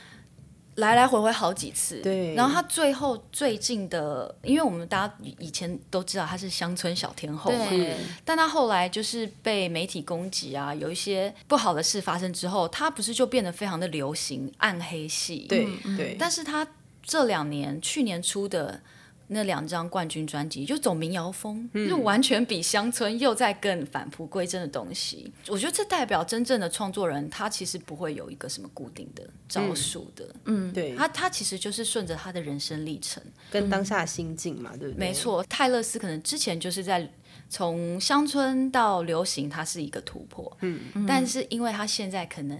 [0.78, 2.34] 来来回回好几次，对。
[2.34, 7.96] 然后他最后最近的，因为我们大家以前都知道他是乡村小天后嘛，对。
[8.24, 16.16] 但他后来就是被媒体攻击啊，有一些不好的事发生之后，他不是就变得非常的流行暗黑系，对对。
[16.18, 16.66] 但是他
[17.02, 18.80] 这两年，去年出的。
[19.30, 25.30] 那两张冠军专辑就走民谣风，嗯、就完全比乡村又在更返璞归真的东西。
[25.48, 30.34] 我觉得这代表真正的创作人，他其实不会有一个什么固定的招数的。
[30.46, 34.98] 嗯，对，他他其实就是顺着他的人生历程跟当下的心境嘛，嗯、对不对？
[34.98, 37.08] 没错，泰勒斯可能之前就是在
[37.50, 40.50] 从乡村到流行，他是一个突破。
[40.62, 42.58] 嗯，但是因为他现在可能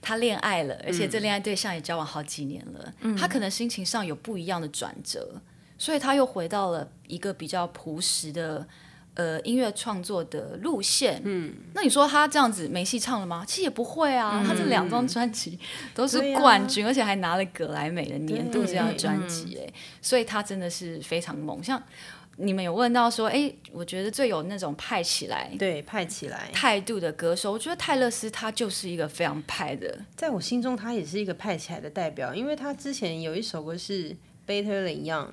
[0.00, 5.40] 他恋爱了，而且这恋爱对象也交往好几年了，嗯、他可能心情上有不一样的转折。
[5.78, 8.66] 所以他又回到了一个比较朴实的
[9.14, 11.20] 呃音乐创作的路线。
[11.24, 13.44] 嗯，那你说他这样子没戏唱了吗？
[13.46, 15.58] 其实也不会啊，嗯、他这两张专辑
[15.94, 21.62] 都是冠军，啊、而且还拿了格莱美的年度这样的专辑哎，所以他真的是非常猛。
[21.62, 21.82] 像
[22.38, 34.14] 你们有问到说，哎，我觉得最有那种派起来，对派起来态度的歌手，我觉得泰勒斯他就是一个非常派的，在我心中他也是一个派起来的代表，因为他之前有一首歌是
[34.46, 35.28] Better Than Young。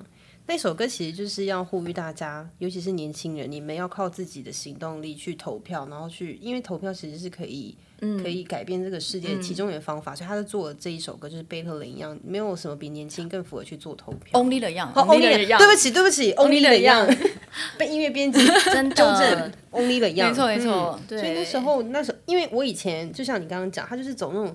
[0.46, 10.12] 那首歌其实就是要呼吁大家，尤其是年轻人，你们要靠自己的行动力去投票，然后去，因为投票其实是可以，嗯、可以改变这个世界其中一个方法。
[10.12, 14.38] 嗯、所以他在做的这一首歌就是 Better Than Young，没有什么比年轻更符合去做投票。
[14.38, 17.30] Only the Young，Only the Young，对不起，对不起，Only the Young，
[17.78, 18.38] 被音乐编辑
[18.70, 21.00] 真的纠正，Only the Young，没错没错。
[21.08, 24.54] 对，所以那时候那时候，因为我以前就像你刚刚讲，他就是走那种。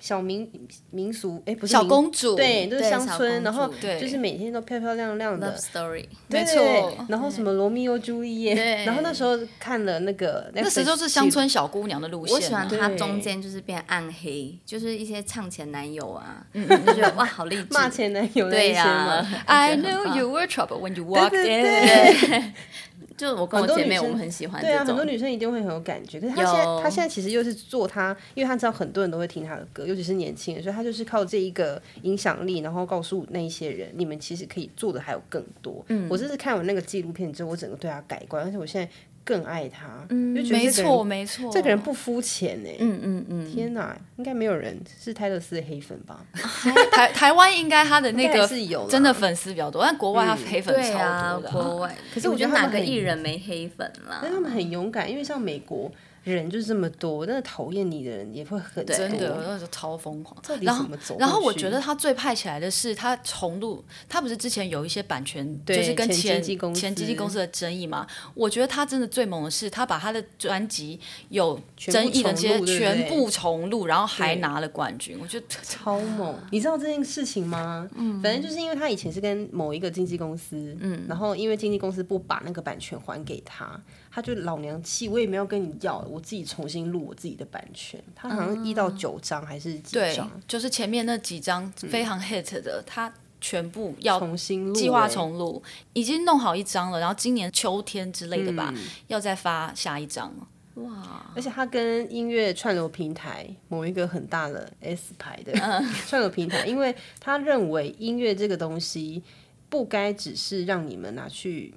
[0.00, 0.50] 小民
[0.90, 7.06] 民俗，哎，不是小公主，对，都是乡村，然后对，就是每天都漂漂亮亮的 love story，没错。
[7.08, 12.34] 然后什么罗密欧朱丽叶，然后那时候看了那个，那时候是乡村小姑娘的路线。
[12.34, 19.24] 我喜欢它中间就是变暗黑，就是一些唱前男友啊，就觉得哇，好励志， 骂前男友对呀。
[19.46, 22.52] I knew you were trouble when you walked in。
[23.20, 24.62] 就我跟我姐妹，我们很喜欢。
[24.62, 26.18] 对啊，很多女生一定会很有感觉。
[26.18, 35.84] 可是她现在，她现在其实又是做她，因为她知道很多人都会听她的歌，尤其是年轻人，所以她就是靠这一个影响力，然后告诉那一些人，你们其实可以做的还有更多。
[35.88, 38.90] 嗯，我这次看完那个纪录片之后，我整个对她改观，而且我现在。
[39.30, 46.24] 更爱他，嗯，没错没错，这个人不肤浅呢，嗯嗯嗯，天哪，应该没有人是泰勒斯的黑粉吧？
[46.90, 51.94] 台台湾应该他的那个是有真的粉丝比较多，但国外他黑粉超多的，国外。
[52.12, 54.18] 可是我觉得哪个艺人没黑粉啦？
[54.20, 55.92] 但他们很勇敢，因为像美国。
[56.24, 58.94] 人就是这么多，那讨厌你的人也会很多。
[58.94, 60.36] 真的，那时候超疯狂。
[60.60, 60.86] 然后，
[61.18, 66.42] 然后我觉得他最派起来的是他重录，他不是之前有一些版权，就是跟前
[66.74, 68.06] 前经纪公司的争议嘛？
[68.34, 75.18] 我觉得他真的最猛的是，他把他的专辑有争议的这些全部重录，然后还拿了冠军。
[75.20, 76.34] 我觉得超猛。
[76.50, 77.88] 你知道这件事情吗？
[77.94, 83.80] 嗯，反正就是因为他以前是跟某一个经纪公司，嗯，然后因为经纪公司不把那个版权还给他。
[84.12, 88.02] 他就老娘气，我也没有跟你要，我自己重新录我自己的版权。
[88.14, 90.28] 他好像一到九张还是几张？
[90.28, 96.98] 对，就是前面那几张非常 hit 的，嗯、他全部要重新录，计划重录，已经弄好一张了。
[96.98, 100.34] 然后今年秋天之类的吧，嗯、要再发下一张。
[100.74, 101.30] 哇！
[101.36, 105.52] 而且他跟音乐串流平台某一个很大的 S 牌的
[106.08, 109.22] 串流平台，因为他认为音乐这个东西
[109.68, 111.72] 不该只是让你们拿去。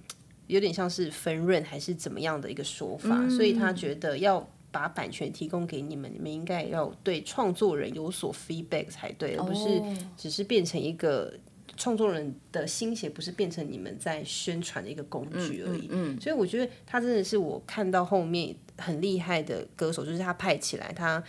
[0.48, 9.82] 有点像是分润还是怎么样的一个说法，嗯、所以他觉得要把版权提供给你们，你们应该要对创作人有所 feedback 才对，而不是
[10.18, 11.34] 只是变成一个
[11.78, 15.88] 创作人的心血，不是变成你们在宣传的一个工具而已。
[15.92, 21.24] 嗯，嗯，所以我觉得他真的是我看到后面很厉害的歌手，就是他派起来，他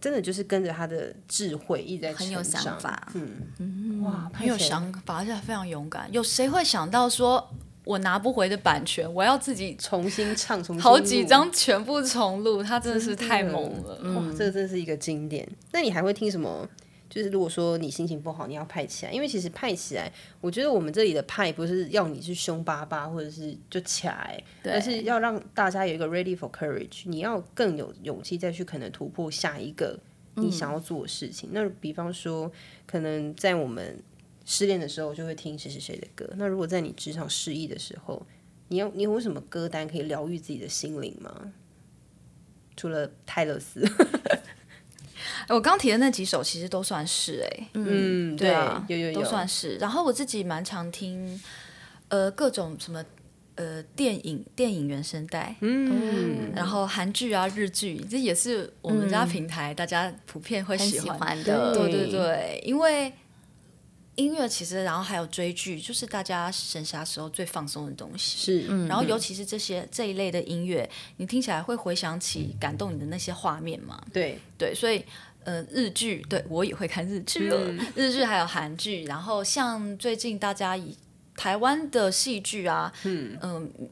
[0.00, 3.12] 真的就是跟着他的智慧一直在，很有想法。
[3.14, 6.10] 嗯，嗯哇，很有想法，而且非常勇敢。
[6.12, 7.52] 有谁会想到说？
[7.84, 14.32] 我拿不回的版权，我要自己重新唱，重新好几张全部重录，他真的是太猛了，哇！
[14.36, 15.46] 这个真是一个经典。
[15.70, 16.66] 那你还会听什么？
[17.10, 29.96] 就是如果说你心情不好，你要派起来，因为其实派起来，我觉得我们这里的派不是要你去凶巴巴或者是就起来，而是要让大家有一个 ready for courage，你要更有勇气再去可能突破下一个
[30.36, 31.50] 你想要做的事情。
[31.50, 32.50] 嗯、那比方说，
[32.86, 34.02] 可能在我们。
[34.44, 36.28] 失恋的时候就会听谁谁谁的歌。
[36.36, 38.24] 那如果在你职场失意的时候，
[38.68, 41.52] 你有你有什么歌单可以疗愈自己的心灵吗？
[42.76, 43.86] 除了泰勒斯，
[45.48, 49.76] 我刚提的那几首其实都算是哎、欸，嗯，对啊，有有有，都算是。
[49.76, 51.40] 然后我自己蛮常听，
[52.08, 53.04] 呃，各种什么
[53.54, 63.12] 呃电影电影原声带，嗯，然后韩剧啊日剧，这也是我们家平台大家普遍会喜欢的，对对对，因为。
[64.16, 68.38] 音乐其实，然后还有追剧，就是大家闲暇时候最放松的东西。
[68.38, 74.00] 是，嗯、然后尤其是这些这一类的音乐，你听起来会回想起感动你的那些画面嘛？
[74.12, 75.04] 对对，所以
[75.44, 80.96] 呃，日剧，对我也会看日剧，嗯、日剧还有韩剧，然后像最近大家以
[81.36, 83.52] 台湾的戏剧啊，嗯嗯。
[83.52, 83.86] 呃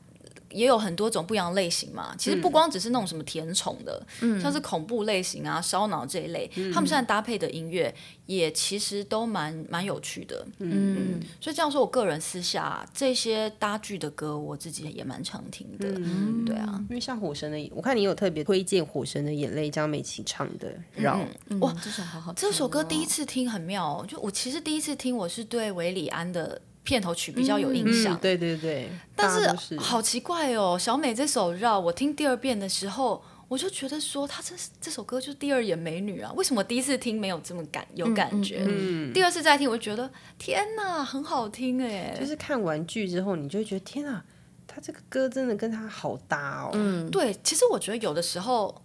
[0.53, 7.95] 也有很多种不一样的类型嘛，其实不光只是那种什么甜宠的，嗯、像是恐怖类型啊、烧脑这一类，嗯、他们现在搭配的音乐
[8.27, 26.61] 也其实都蛮蛮有趣的，嗯，嗯，所以这样说，我个人私下这些搭剧的歌，我自己也蛮常听的，嗯、对啊，因为像《火神的》，我看你有特别推荐《火神的眼泪》，张美琪唱的，然后、嗯、哇，这首好好听，这首歌第一次听很妙哦，就我其实第一次听我是对韦礼安的。
[26.85, 28.91] 片头曲比较有印象，嗯嗯、对对对。
[29.15, 36.33] 但是，是好奇怪哦，小美这首《绕》，我听第二遍的时候，我就觉得说，她这这首歌就是第二眼美女啊。
[36.35, 38.65] 为什么第一次听没有这么感有感觉？
[38.67, 42.17] 嗯嗯、第二次再听，我就觉得天哪，很好听哎。
[42.19, 44.25] 就是看完剧之后，你就会觉得天哪，
[44.67, 46.71] 她这个歌真的跟她好搭哦。
[46.75, 47.33] 嗯，对。
[47.45, 48.83] 其实我觉得有的时候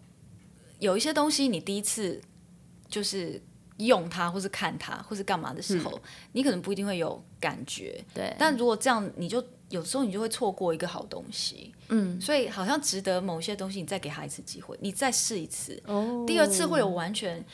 [0.79, 2.21] 有一些东西，你第一次
[2.88, 3.41] 就是。
[3.78, 6.02] 用它，或是看它，或是干嘛的时候，嗯、
[6.34, 8.04] 你可能不一定会有感觉。
[8.13, 11.74] 对，但如果这样，你就有时候你就会错过一个好东西。
[11.90, 15.82] 嗯，所以好像值得某些东西，你再给他一次机会，你再试一次。
[15.86, 17.46] 哦，第二次会有完全，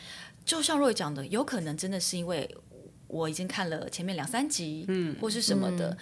[0.46, 2.50] 就像 Roy 讲的，有可能真的是因为
[3.08, 5.98] 我已经看了前面两三集，嗯，或是什么的，嗯、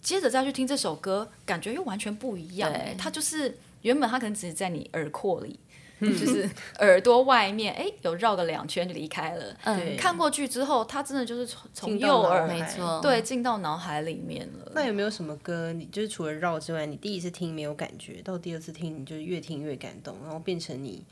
[0.00, 2.72] 接着再去听这首歌，感觉又完全不一样。
[2.72, 5.58] 对，它就是原本它可能只是在你耳廓里。
[6.00, 9.56] 就是耳朵外面哎有绕个两圈就离开了。
[9.64, 14.72] 嗯，看过去之后，它真的就是从从右耳没错，对，进到脑海里面了。
[14.74, 21.04] 那有没有什么歌，你就是除了绕之外，你第一次听没有感觉，到第二次听你就越听越感动，然后变成你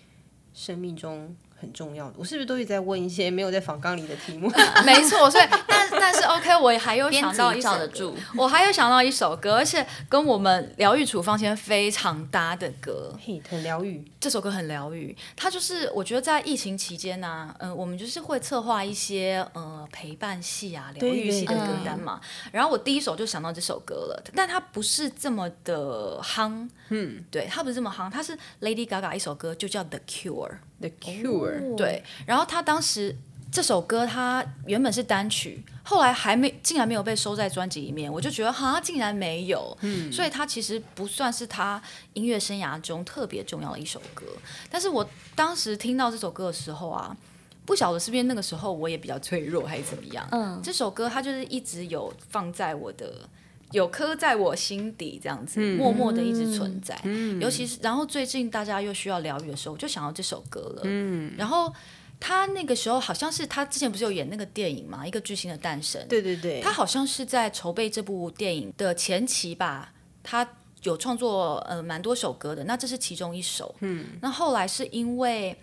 [0.53, 1.35] 生命中。
[1.65, 4.51] 很重要的，我是不是都一直在问一些没有在访纲里的题目？
[4.85, 14.05] 没错，所以但但是 OK，我还有想到一首歌，我还有想到一首歌，而且跟我们疗愈处方先非常搭的歌，嘿，很疗愈。
[14.21, 22.21] 这首歌很疗愈，它就是我觉得在疫情期间呢、啊，嗯、呃，我们就是会策划一些呃陪伴系啊、疗愈系的歌单嘛。
[22.51, 30.53] 然后我第一首就想到这首歌了，但它不是这么的夯，嗯，对，它不是这么夯，它是 Lady Gaga 一首歌，就叫 The Cure。
[30.81, 33.17] The Cure，对，然后他当时
[33.51, 41.81] 这首歌，他原本是单曲，后来还没，竟然没有被收在专辑里面，我就觉得哈，竟然没有，嗯，所以他其实不算是他
[42.15, 44.27] 音乐生涯中特别重要的一首歌。
[44.69, 47.17] 但是我当时听到这首歌的时候啊，
[47.65, 53.29] 不晓得是不是那个时候我也比较脆弱还是怎么样，嗯，这首歌它就是一直有放在我的。
[53.75, 56.97] 有刻在我心底，这样子，默默的一直存在。
[57.03, 60.83] 嗯、尤其是，然后最近大家又需要疗愈的时候，我就想到这首歌了。
[60.85, 61.73] 嗯、然后
[62.21, 66.01] 他那个时候好像是他之前不是有演那个电影嘛，《一个巨星的诞生》。
[66.07, 66.61] 对对对。
[66.61, 70.49] 他好像是在筹备这部电影的前期吧，他
[70.85, 73.75] 有创作呃蛮多首歌的，那这是其中一首。
[73.81, 74.07] 嗯。
[74.23, 75.57] 那后来是因为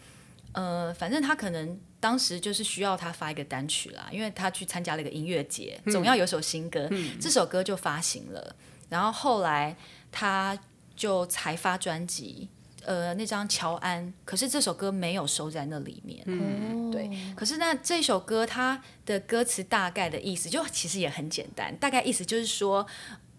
[0.52, 1.80] 呃，反正他可能。
[2.02, 8.56] 当时就是需要他发一个单曲啦，因为他去参加了一个音乐节，嗯、总要有首新歌，嗯、这首歌就发行了。
[8.90, 9.78] 然后后来
[10.12, 10.58] 他
[10.96, 12.50] 就才发专辑，
[12.84, 16.24] 呃，那张乔安，可是这首歌没有收在那里面。
[16.26, 22.86] 嗯、对，可是那这首歌它的歌词大概的意思，就其实也很简单，大概意思就是说，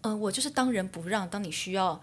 [0.01, 2.01] 呃，我就是当仁不让，当你需要。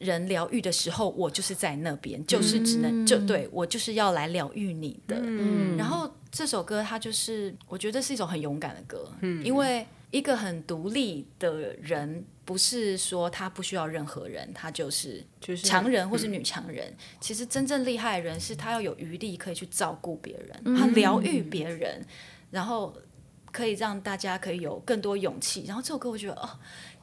[0.00, 5.14] 人疗愈的时候，我就是在那边，就是只能、嗯、就对我就是要来疗愈你的。
[5.20, 16.88] 嗯、然后这首歌，它就是我觉得是一首很勇敢的歌，嗯、因为一个很独立的人，不是说他不需要任何人，他就是就是强人或是女强人。
[16.88, 22.04] 嗯、其实真正厉害的人是他要有余力可以去照顾别人，他疗愈别人，
[22.50, 22.96] 然后
[23.52, 25.64] 可以让大家可以有更多勇气。
[25.66, 26.58] 然后这首歌，我觉得哦。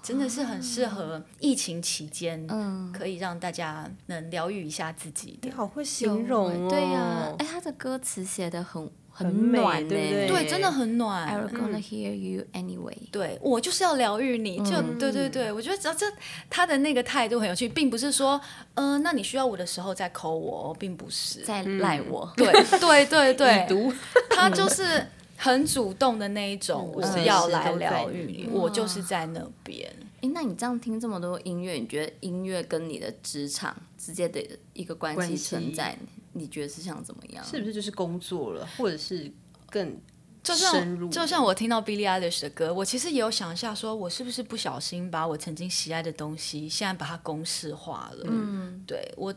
[0.07, 5.37] 真的是很适合疫情期间，嗯，可以让大家能疗愈一下自己。
[5.41, 10.27] 你好会形容哦，对呀，哎，他的歌词写的很很暖，对不对？
[10.29, 11.27] 对，真的很暖。
[11.27, 12.95] I was gonna hear you anyway。
[13.11, 16.05] 对，我就是要疗愈你，就对对对，我觉得只要这
[16.49, 18.39] 他的那个态度很有趣，并不是说，
[18.75, 22.31] 嗯，那你需要我的时候再 call 我，并不是在赖我。
[22.37, 22.49] 对
[22.79, 23.67] 对对对，
[24.31, 25.05] 他就是。
[25.37, 29.87] 很主动的那一种，我是要来疗愈你，我就是在那边。
[30.21, 35.95] 哎，那你这样听这么多音乐，你觉得音乐跟你的职场直接的一个关系存在？
[36.33, 37.45] 你觉得是像怎么样？
[37.45, 39.31] 是不是就是工作了，或者是
[39.69, 39.95] 更
[40.41, 41.11] 就像？
[41.11, 48.25] 就像我听到 Billie Eilish 的歌，我其实也有想一下，说我是不是不小心把我曾经喜爱的东西，现在把它公式化了？
[48.27, 49.33] 嗯，对我。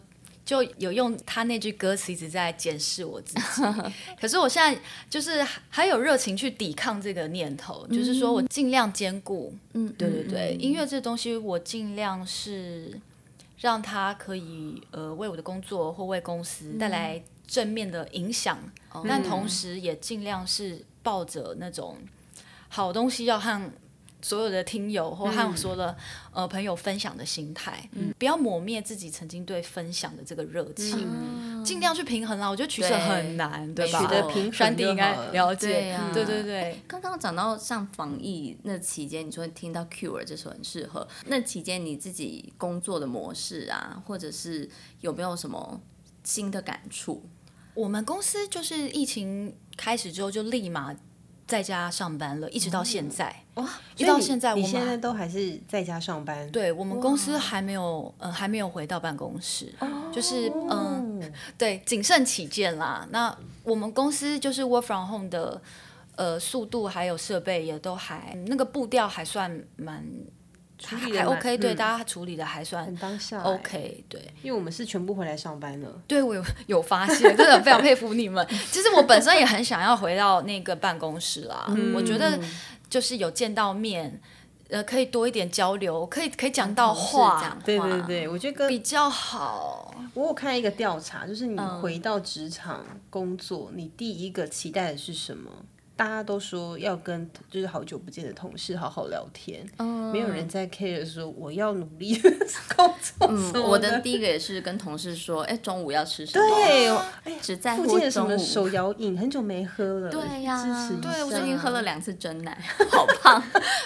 [0.50, 3.62] 就有用他那句歌词一直在检视我自己，
[4.20, 4.76] 可是我现在
[5.08, 13.00] 就是还有热情去抵抗这个念头，嗯、就是说我尽量兼顾，嗯，对对对，嗯、音乐这东西我尽量是
[13.58, 18.58] 让它可以呃为我的工作或为公司带来正面的影响，
[18.92, 21.96] 嗯、但同时也尽量是抱着那种
[22.68, 23.70] 好东西要和。
[24.22, 25.90] 所有的听友或和我说的、
[26.32, 32.48] 嗯、呃朋友分享的心态，嗯，不要抹灭自己曾经对分享的这个热情，尽、嗯、量去平衡啦。
[32.48, 34.00] 我觉得取舍很难，对，对吧？
[34.00, 36.82] 取得平衡，山迪应该了解，对，啊、对对对。
[36.86, 44.68] 刚刚讲到像防疫那期间，你说你听到 Cure 这首很适合，那期间你自己工作的模式啊，或者是
[45.00, 45.80] 有没有什么
[46.24, 47.24] 新的感触？
[47.74, 50.94] 我们公司就是疫情开始之后就立马。
[51.50, 53.68] 在家上班了，一直到现在哇！
[53.96, 56.48] 一直到现在，我们现在都还是在家上班。
[56.52, 59.74] 对，我们公司还没有，呃，还没有回到办公室，
[60.12, 61.20] 就是嗯，
[61.58, 63.04] 对，谨慎起见啦。
[63.10, 65.60] 那我们公司就是 work from home 的，
[66.14, 70.06] 呃，速度还有设备也都还那个步调还算蛮。
[70.86, 76.02] 还 OK，对，大家处理的还算很当下 OK，对，因为我们是全部回来上班了。
[76.06, 78.46] 对，我有 有发现，真的非常佩服你们。
[78.70, 82.38] 其实我本身也很想要回到那个办公室啦，我觉得
[82.88, 84.20] 就是有见到面，
[84.68, 89.94] 呃，可以多一点交流，可以可以讲到话，对对对，我觉得比较好。
[90.14, 95.50] 我有看一个调查，就是你回到职场工作，你第一个期待的是什么？
[96.00, 102.18] 大家都说要跟就是好久不见的同事好好聊天，嗯，没有人在 care 说我要努力
[102.74, 103.28] 工作。
[103.28, 106.48] 嗯，我的第一个也是跟同事说，哎，中午要吃什么？
[106.48, 106.88] 对，
[107.24, 110.08] 哎，只在乎附近的什么手摇饮，很久没喝了。
[110.08, 112.58] 对呀，对，我最近喝了两次真奶，
[112.90, 113.42] 好胖。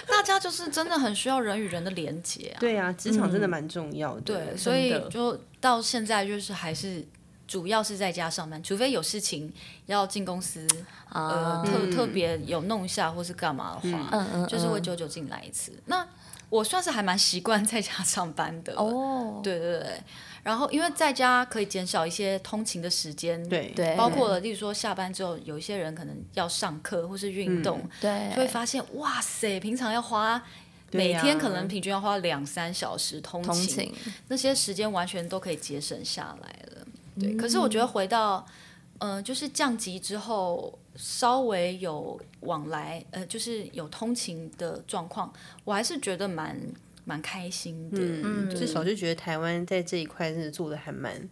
[0.07, 2.57] 大家就是真的很需要人与人的连接啊。
[2.61, 4.21] 对啊，职场真的蛮重要的。
[4.21, 7.05] 对，所以就到现在就是还是。
[7.47, 9.51] 主要是在家上班，除非有事情
[9.85, 10.67] 要进公司，
[11.11, 15.71] 呃，特特别有弄一下或是干嘛的话，就是会久久进来一次。
[15.85, 16.07] 那
[16.49, 18.73] 我算是还蛮习惯在家上班的。
[18.75, 19.41] 哦。
[19.43, 20.01] 对对对，
[20.43, 23.73] 然后因为在家可以减少一些通勤的时间，对。
[23.75, 30.41] 对，包括了例如说下班之后，有一些人可能要上课或是运动，对，就会发现哇塞，平常要花
[30.91, 33.91] 每天可能平均要花两三小时通勤，
[34.27, 36.84] 那些时间完全都可以节省下来了。
[37.19, 38.45] 对，可是我觉得回到，
[38.99, 45.31] 呃，就是降级之后，稍微有往来，呃，就是有通勤的状况，
[45.63, 46.59] 我还是觉得蛮
[47.05, 47.97] 蛮开心的。
[47.99, 51.29] 嗯，至少就觉得台湾在这一块真的做的还蛮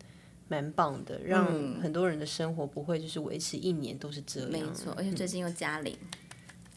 [0.48, 1.46] 蛮棒的，让
[1.82, 4.50] 很多人的生活不会就是维持一年都是这样。
[4.50, 5.98] 没错，而且最近又加零，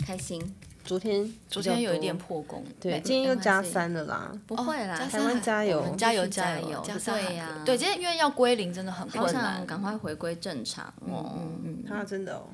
[0.04, 0.40] 开心。
[0.86, 12.44] 昨天昨天有一点破功，对，今天又加三了啦，不会啦，台湾加油，加油加油，对呀，对，今天因为要归零，真的很困难，赶快回归正常哦，嗯嗯，他真的哦，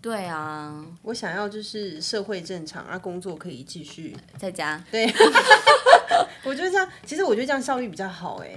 [0.00, 4.16] 对啊，我想要就是社会正常，而工作可以继续。
[4.38, 5.04] 在家，对，
[6.44, 8.56] 我觉得这样，其实我觉得这样效率比较好哎，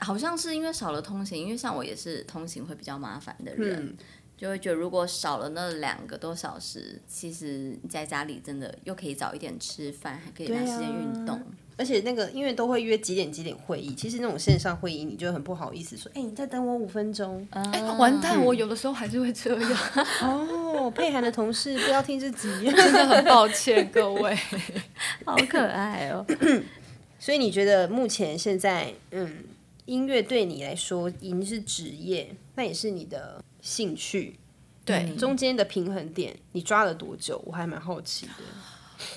[0.00, 3.96] 好像是因为少了通行，因为像我也是通行会比较麻烦的人。
[4.36, 11.40] 就会觉得，如果少了那两个多小时，其实在家里真的又可以早一点吃饭，还可以拿时间运动。
[11.78, 17.46] 而且那个，因为都会约几点几点会议，其实那种线上会议，你就很不好意思说，哎，你再等我五分钟。
[17.50, 19.78] 哎，完蛋，我有的时候还是会这样。
[20.22, 24.34] 哦，佩涵的同事不要听自己， 真的很抱歉各位，
[25.26, 26.24] 好可爱哦。
[27.18, 29.44] 所以你觉得目前现在，嗯，
[29.84, 33.40] 音乐对你来说已经是职业，那也是你的。
[33.62, 34.38] 兴趣，
[34.84, 37.42] 对，中间的平衡点，你抓了多久？
[37.44, 38.32] 我还蛮好奇的。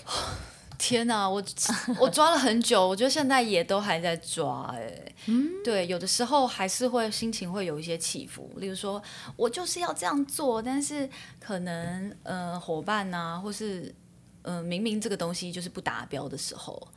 [0.80, 1.44] 天哪，我
[2.00, 4.74] 我抓了很久， 我觉得现在也都还在抓。
[4.76, 8.50] 哎，嗯，对，有的时候还是会心情会有一些起伏。
[8.58, 9.00] 例如说，
[9.36, 11.08] 我就是要这样做，但是
[11.40, 13.94] 可能呃伙伴啊，或是
[14.42, 16.88] 呃明明这个东西就是不达标的时候，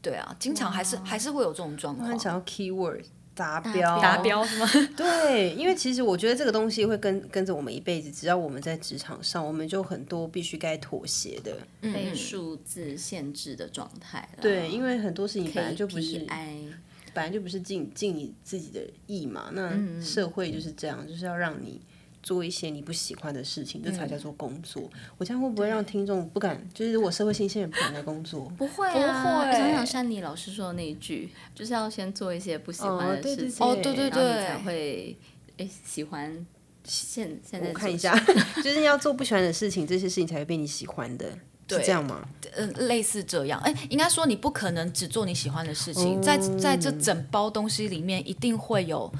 [0.00, 2.06] 对啊，经常还是还是会有这种状况。
[2.06, 3.04] 我很想要 keyword。
[3.34, 4.68] 达标，达标是吗？
[4.96, 14.28] 对，因为其实我觉得这个东西会跟跟着我们一辈子，只要我们在职场上，我们就很多必须该妥协的，被数字限制的状态。
[14.40, 16.26] 对，因为很多事情本来就不是，
[17.14, 19.50] 本来就不是尽尽你自己的意嘛。
[19.52, 19.72] 那
[20.02, 21.80] 社会就是这样，就是要让你。
[22.22, 24.88] 做一些你不喜欢的事情，这才叫做工作。
[25.18, 26.64] 我这样会不会让听众不敢？
[26.72, 28.50] 就是我社会新鲜人不敢来工作？
[28.56, 35.18] 不会啊，想想珊妮老师说的那一句，就是要先做一些不喜欢的事情，哦，对对对，才会
[35.56, 36.46] 诶喜欢。
[36.84, 38.12] 现现在我看一下，
[38.62, 41.26] 就是要做不喜欢的事情，这些事情才会被你喜欢的，
[41.68, 42.28] 是这样吗？
[42.54, 43.60] 嗯，类似这样。
[43.60, 49.12] 哎，应该说你不可能只做你喜欢的事情，在在这整包东西里面，一定会有。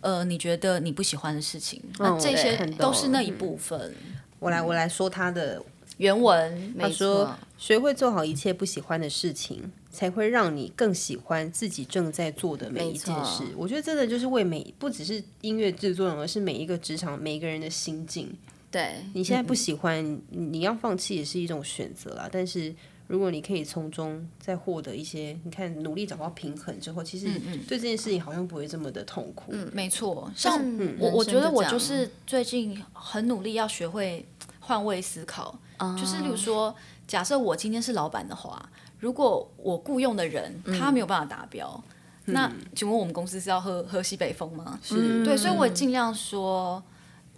[0.00, 3.94] 呃，你觉得你不喜欢的事情，那这些都是那一部分。
[4.38, 5.62] 我来，我来说他的
[5.98, 6.74] 原文。
[6.78, 18.34] 他说：“学会做好一切不喜欢的事情，才会让你更喜欢自己正在做的每一件事。”我觉得真的就是为每不只是音乐制作人，而是每一个职场每一个人的心境。
[18.70, 22.28] 对，你现在不喜欢，你要放弃也是一种选择啦。
[22.32, 22.74] 但是。
[23.10, 27.26] 如果你可以从中再获得一些，你看努力找到平衡之后，其实
[27.66, 29.50] 对这件事情好像不会这么的痛苦。
[29.52, 30.30] 嗯，没错。
[30.36, 30.56] 像
[30.96, 34.24] 我，我觉得我就是最近很努力要学会
[34.60, 35.58] 换位思考。
[35.98, 36.72] 就是例如说，
[37.08, 38.64] 假设我今天是老板的话，
[39.00, 41.82] 如果我雇佣的人他没有办法达标，
[42.26, 44.78] 那请问我们公司是要喝喝西北风吗？
[44.84, 45.24] 是。
[45.24, 46.80] 对，所以我也尽量说，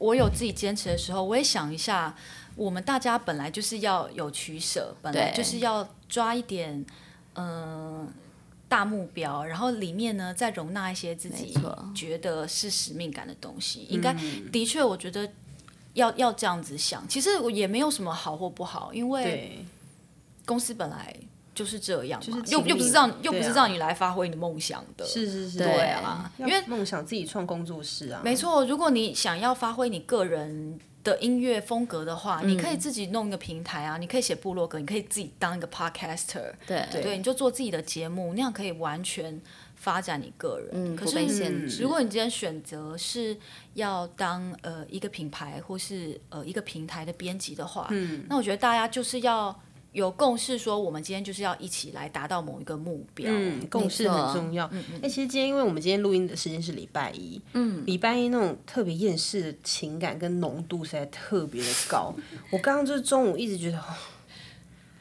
[0.03, 2.15] 我有自己坚持的时候，我也想一下。
[2.55, 6.85] 我们大家本来就是要有取舍，本来就是要抓一点
[7.33, 8.09] 嗯、呃、
[8.69, 11.57] 大目标，然后里面呢再容纳一些自己
[11.95, 13.87] 觉得是使命感的东西。
[13.89, 14.15] 应该
[14.53, 15.27] 的确，我觉得
[15.95, 17.09] 要要这样子想。
[17.09, 19.65] 其实我也没有什么好或不好，因为
[20.45, 21.17] 公司本来
[21.55, 25.05] 就是这样嘛，又又不是让又不是让你来发挥你的梦想的。
[25.05, 28.65] 是是是，对啊，因为梦想自己创工作室啊，没错。
[28.65, 30.79] 如果你想要发挥你个人。
[31.05, 39.43] 的音乐风格的话，嗯、你可以自己弄一个平台啊，你可以写部落格，你可以自己当一个 podcaster，对对，你就做自己的节目，那样可以完全
[39.75, 40.69] 发展你个人。
[40.73, 41.19] 嗯，可是
[41.81, 43.37] 如果你今天选择是
[43.75, 49.61] 要当呃一个品牌或是呃一个平台的编辑的话，嗯，那我觉得大家就是要。
[49.93, 53.31] 有共识，说我们今天就是要一起来达到某一个目标。
[53.31, 54.67] 嗯，共识很重要。
[54.73, 54.97] 嗯嗯。
[54.97, 62.15] 哎、欸，其实今天因为我们今天录音的时间是礼拜一，嗯，礼拜一那种特别厌世的情感跟浓度实在特别的高。
[62.51, 63.85] 我刚刚就是中午一直觉得，哦、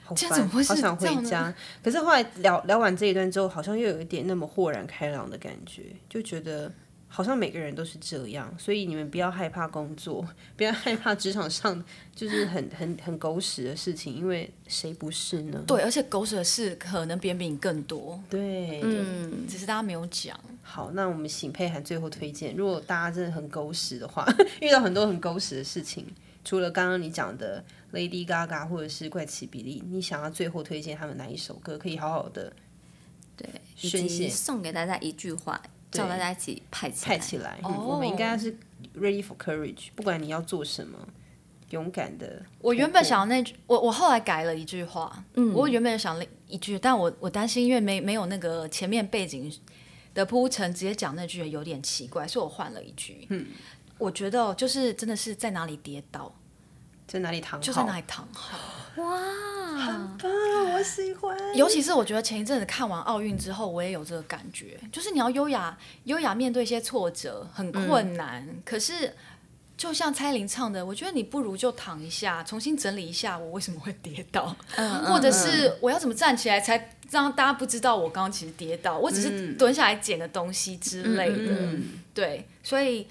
[0.03, 1.53] 好烦，好想回家。
[1.81, 6.71] 可是后来聊聊完这一段之后，好像又有一点那么豁然开朗的感觉，就觉得。
[7.14, 11.84] 好像每个人都是这样，所以你们不要害怕工作， 不要害怕职场上
[12.16, 15.62] 就是很很很狗屎的事情，因为谁不是呢？
[15.68, 18.18] 对，而且狗屎的事可能别人比你更多。
[18.30, 20.39] 对，嗯，只是大家没有讲。
[20.64, 24.26] 好，那我们请佩涵最后推荐，如果大家真的很狗屎的话，
[24.62, 26.07] 遇到很多很狗屎的事情，
[26.45, 32.53] 除了刚刚你讲的 Lady Gaga 或者是怪奇比利，你想要最后推荐他们哪一首歌，可以好好的
[33.36, 35.62] 对宣泄，送给大家一句话。
[35.91, 37.89] 叫大家一起派起派起来，嗯 oh.
[37.89, 38.57] 我们应该是
[38.95, 39.89] ready for courage。
[39.95, 40.97] 不管你要做什么，
[41.71, 42.41] 勇敢的。
[42.59, 45.23] 我原本想要那句，我我后来改了一句话。
[45.33, 49.51] 嗯，我原本想了一句，但我我担心，因为没没有那个前面背景
[50.13, 53.27] 的铺陈，直接讲那句有点奇怪，所以我换了一句。
[53.29, 53.47] 嗯，
[53.97, 56.33] 我觉得就是真的是在哪里跌倒，
[57.05, 58.57] 在哪里躺好，就在哪里躺好。
[59.03, 59.61] 哇。
[59.78, 60.32] 很棒，
[60.74, 61.38] 我喜欢。
[61.55, 68.45] 尤其是我觉得前一阵子看完奥运之后，我也有这个感觉，就是你要优雅、优雅面对一些挫折，很困难。
[68.47, 69.15] 嗯、可是，
[69.78, 81.53] 就像蔡琳唱的，我觉得你不如就躺一下，重新整理一下，我为什么会跌倒，嗯、或者是我要怎么站起来才让大家不知道我刚刚其实跌倒，我只是蹲下来捡的东西之类的。
[81.59, 83.07] 嗯、对，所以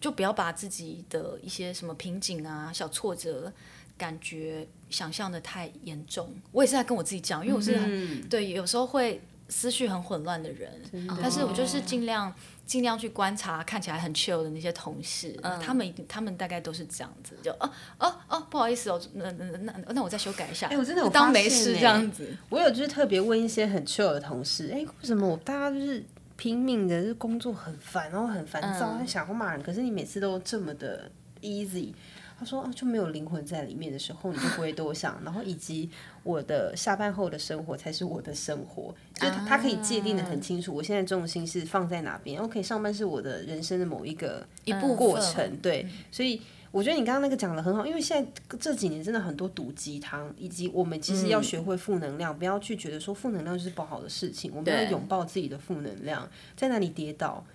[0.00, 3.52] 就不要把自己的一些什么瓶颈啊、小挫折。
[3.96, 11.18] 感觉想象的太严重，我也是在跟我自己讲，因为我是很、嗯、对，有时候会思绪很混乱的人，的。
[11.20, 12.32] 但是我就是尽量
[12.64, 17.68] 尽量去观察看起来很 chill 的那些同事，嗯、他们他们大概都是这样子，就哦
[17.98, 26.04] 哦哦，不好意思哦，那那那那我再修改一下，哎，我真的有当没事这样子，我有就是特别问一些很 chill 的同事，哎，为什么我大家就是
[26.36, 31.10] 拼命的，就是工作很烦，然后很烦躁，很想要骂人，可是你每次都这么的
[31.42, 31.92] easy。
[32.38, 35.20] 他说：“啊，就没有灵魂在里面的时候，你就不会多想。
[35.24, 35.88] 然后以及
[36.22, 40.74] 我的下班后的生活才是我的生活，就他可以界定的很清楚。
[40.74, 45.56] 我现在重心是放在哪边？OK，上班是我的人生的某一个一步过程。
[45.58, 54.50] 对，所以我觉得你刚刚那个讲的很好，因为现在这几年真的很多毒鸡汤，以及我们其实要学会负能量，不要去觉得说负能量就是不好的事情。
[54.52, 57.46] 我们要拥抱自己的负能量，在哪里跌倒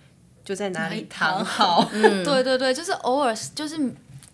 [0.46, 1.88] 就在哪里躺好。
[1.92, 3.78] 嗯，对对对，就是偶尔就是。”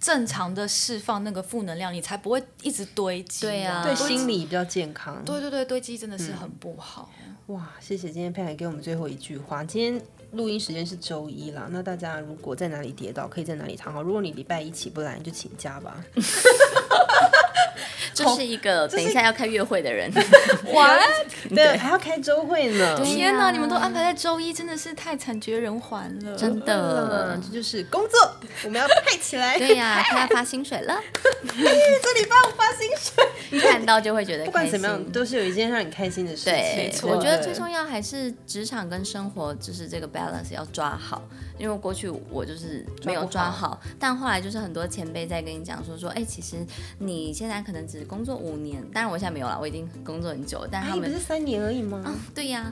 [0.06, 3.48] 正常的释放那个负能量，你才不会一直堆积。
[3.48, 5.20] 对呀、啊，对心理比较健康。
[5.26, 7.10] 对对对，堆积真的是很不好。
[7.26, 9.64] 嗯、哇，谢谢今天佩海给我们最后一句话。
[9.64, 10.00] 今天
[10.34, 14.04] 录音时间是周一啦，那大家如果在哪里跌倒，可以在哪里躺好。
[14.04, 15.98] 如果你礼拜一起不来，你就请假吧。
[18.14, 20.10] 这是一个等一下要开月会的人，
[20.74, 20.98] 哇，
[21.54, 23.02] 对，还要开周会呢。
[23.04, 26.38] 天哪，你们都安排在周一，真的是太惨绝人寰了。
[26.38, 28.18] 真的，这就是工作，
[28.64, 29.58] 我们要派起来。
[29.58, 30.98] 对呀，他要发薪水了。
[31.44, 34.46] 这礼拜我发薪水，一看到就会觉得。
[34.46, 36.54] 不管怎么样，都是有一件让你开心的事情。
[36.54, 41.22] 没错，我觉得最重要还是职场跟生活，就是这个 balance 要抓好。
[41.58, 46.58] 因为过去我就是没有抓好，但后来就是很多前辈在跟你讲说说，哎，其实
[47.06, 52.04] 你现在可能只工作五年，当然我现在没有了，我已经工作很久，但他们不是三年而已吗？
[52.06, 52.72] 啊、对呀，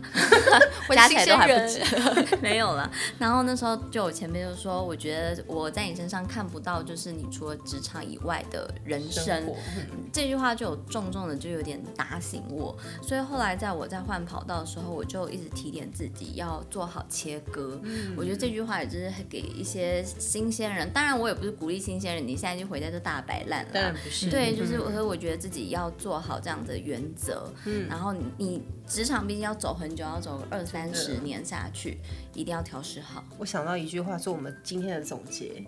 [0.89, 2.91] 加起来都还不止， 没有了。
[3.17, 9.47] 然后那时候就我前面就说，我觉得我在你身上看不到，就是你除了职场以外的人生。
[9.47, 17.79] 嗯、这句话就有重重的就有点打醒我，所以后来在我在换跑道的时候，我就一直提点自己要做好切割。
[17.83, 18.73] 嗯、我觉得这句话。
[18.83, 23.69] 也就是给一些新鲜人，当然我也不是鼓励新鲜人，你现在就回家就大摆烂了。
[23.71, 24.22] 当然不是。
[24.29, 27.51] 对，就是所以，我觉得自己要做好这样的原则。
[27.65, 27.87] 嗯。
[27.87, 31.99] 然后你你职场毕竟要走很久，要走二三十年下去，
[32.33, 33.23] 一定要调试好。
[33.37, 35.63] 我想到一句话，做我们今天的总结：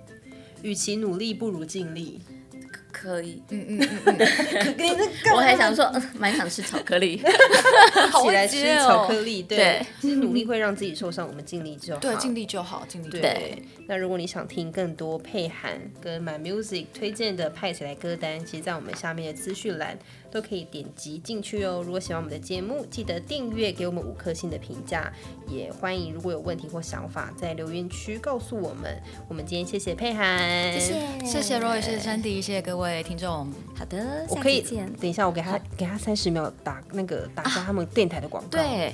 [0.62, 2.22] 与其努力，不如尽力。
[3.06, 3.41] 可以。
[3.49, 7.18] 嗯嗯嗯嗯，我还想说， 蛮想吃巧克力，
[8.24, 9.86] 起来吃巧克力，对，对。
[10.01, 11.99] 其实努力会让自己受伤，我们尽力就好。
[11.99, 13.22] 对，尽力就好，尽力就好。
[13.22, 19.97] 对，那如果你想听更多配涵跟 My Music 推荐的派起来歌单，其实，在我们下面的资讯栏
[20.32, 21.82] 都可以点击进去哦。
[21.86, 25.12] 如果喜欢我们的节目，记得订阅，给我们五颗星的评价，
[25.48, 29.02] 也欢迎如果有问题或想法，在留言区告诉我们。
[29.28, 30.40] 我们今天谢谢佩涵，
[30.74, 33.52] 谢谢，谢谢 Roy，谢谢 Sandy，谢谢各位听众。
[33.78, 38.50] 好的，我可以等一下，我给他给他三十秒打那个打下他们电台的广告。
[38.50, 38.94] 对，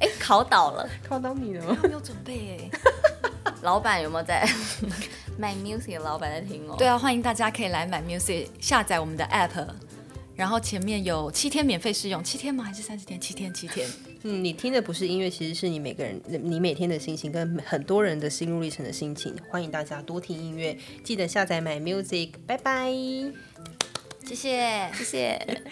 [0.00, 2.78] 哎，考倒了， 考倒你了，没有准备哎。
[3.62, 4.46] 老板有没有在
[5.40, 5.94] My Music？
[5.94, 6.74] 的老板在听哦。
[6.78, 9.66] 对啊，欢迎大家可以来 My Music 下载我们的 App，
[10.34, 12.64] 然后前面有七天免费试用，七天吗？
[12.64, 13.20] 还是三十天？
[13.20, 13.88] 七天，七天。
[14.22, 19.36] 嗯，你听的不是音乐，其实是你每个人，你每天的心情跟很多人的心路历程的心情。
[19.48, 22.90] 欢迎大家多听音乐，记得下载 My Music，拜拜，
[24.24, 25.62] 谢谢，谢谢。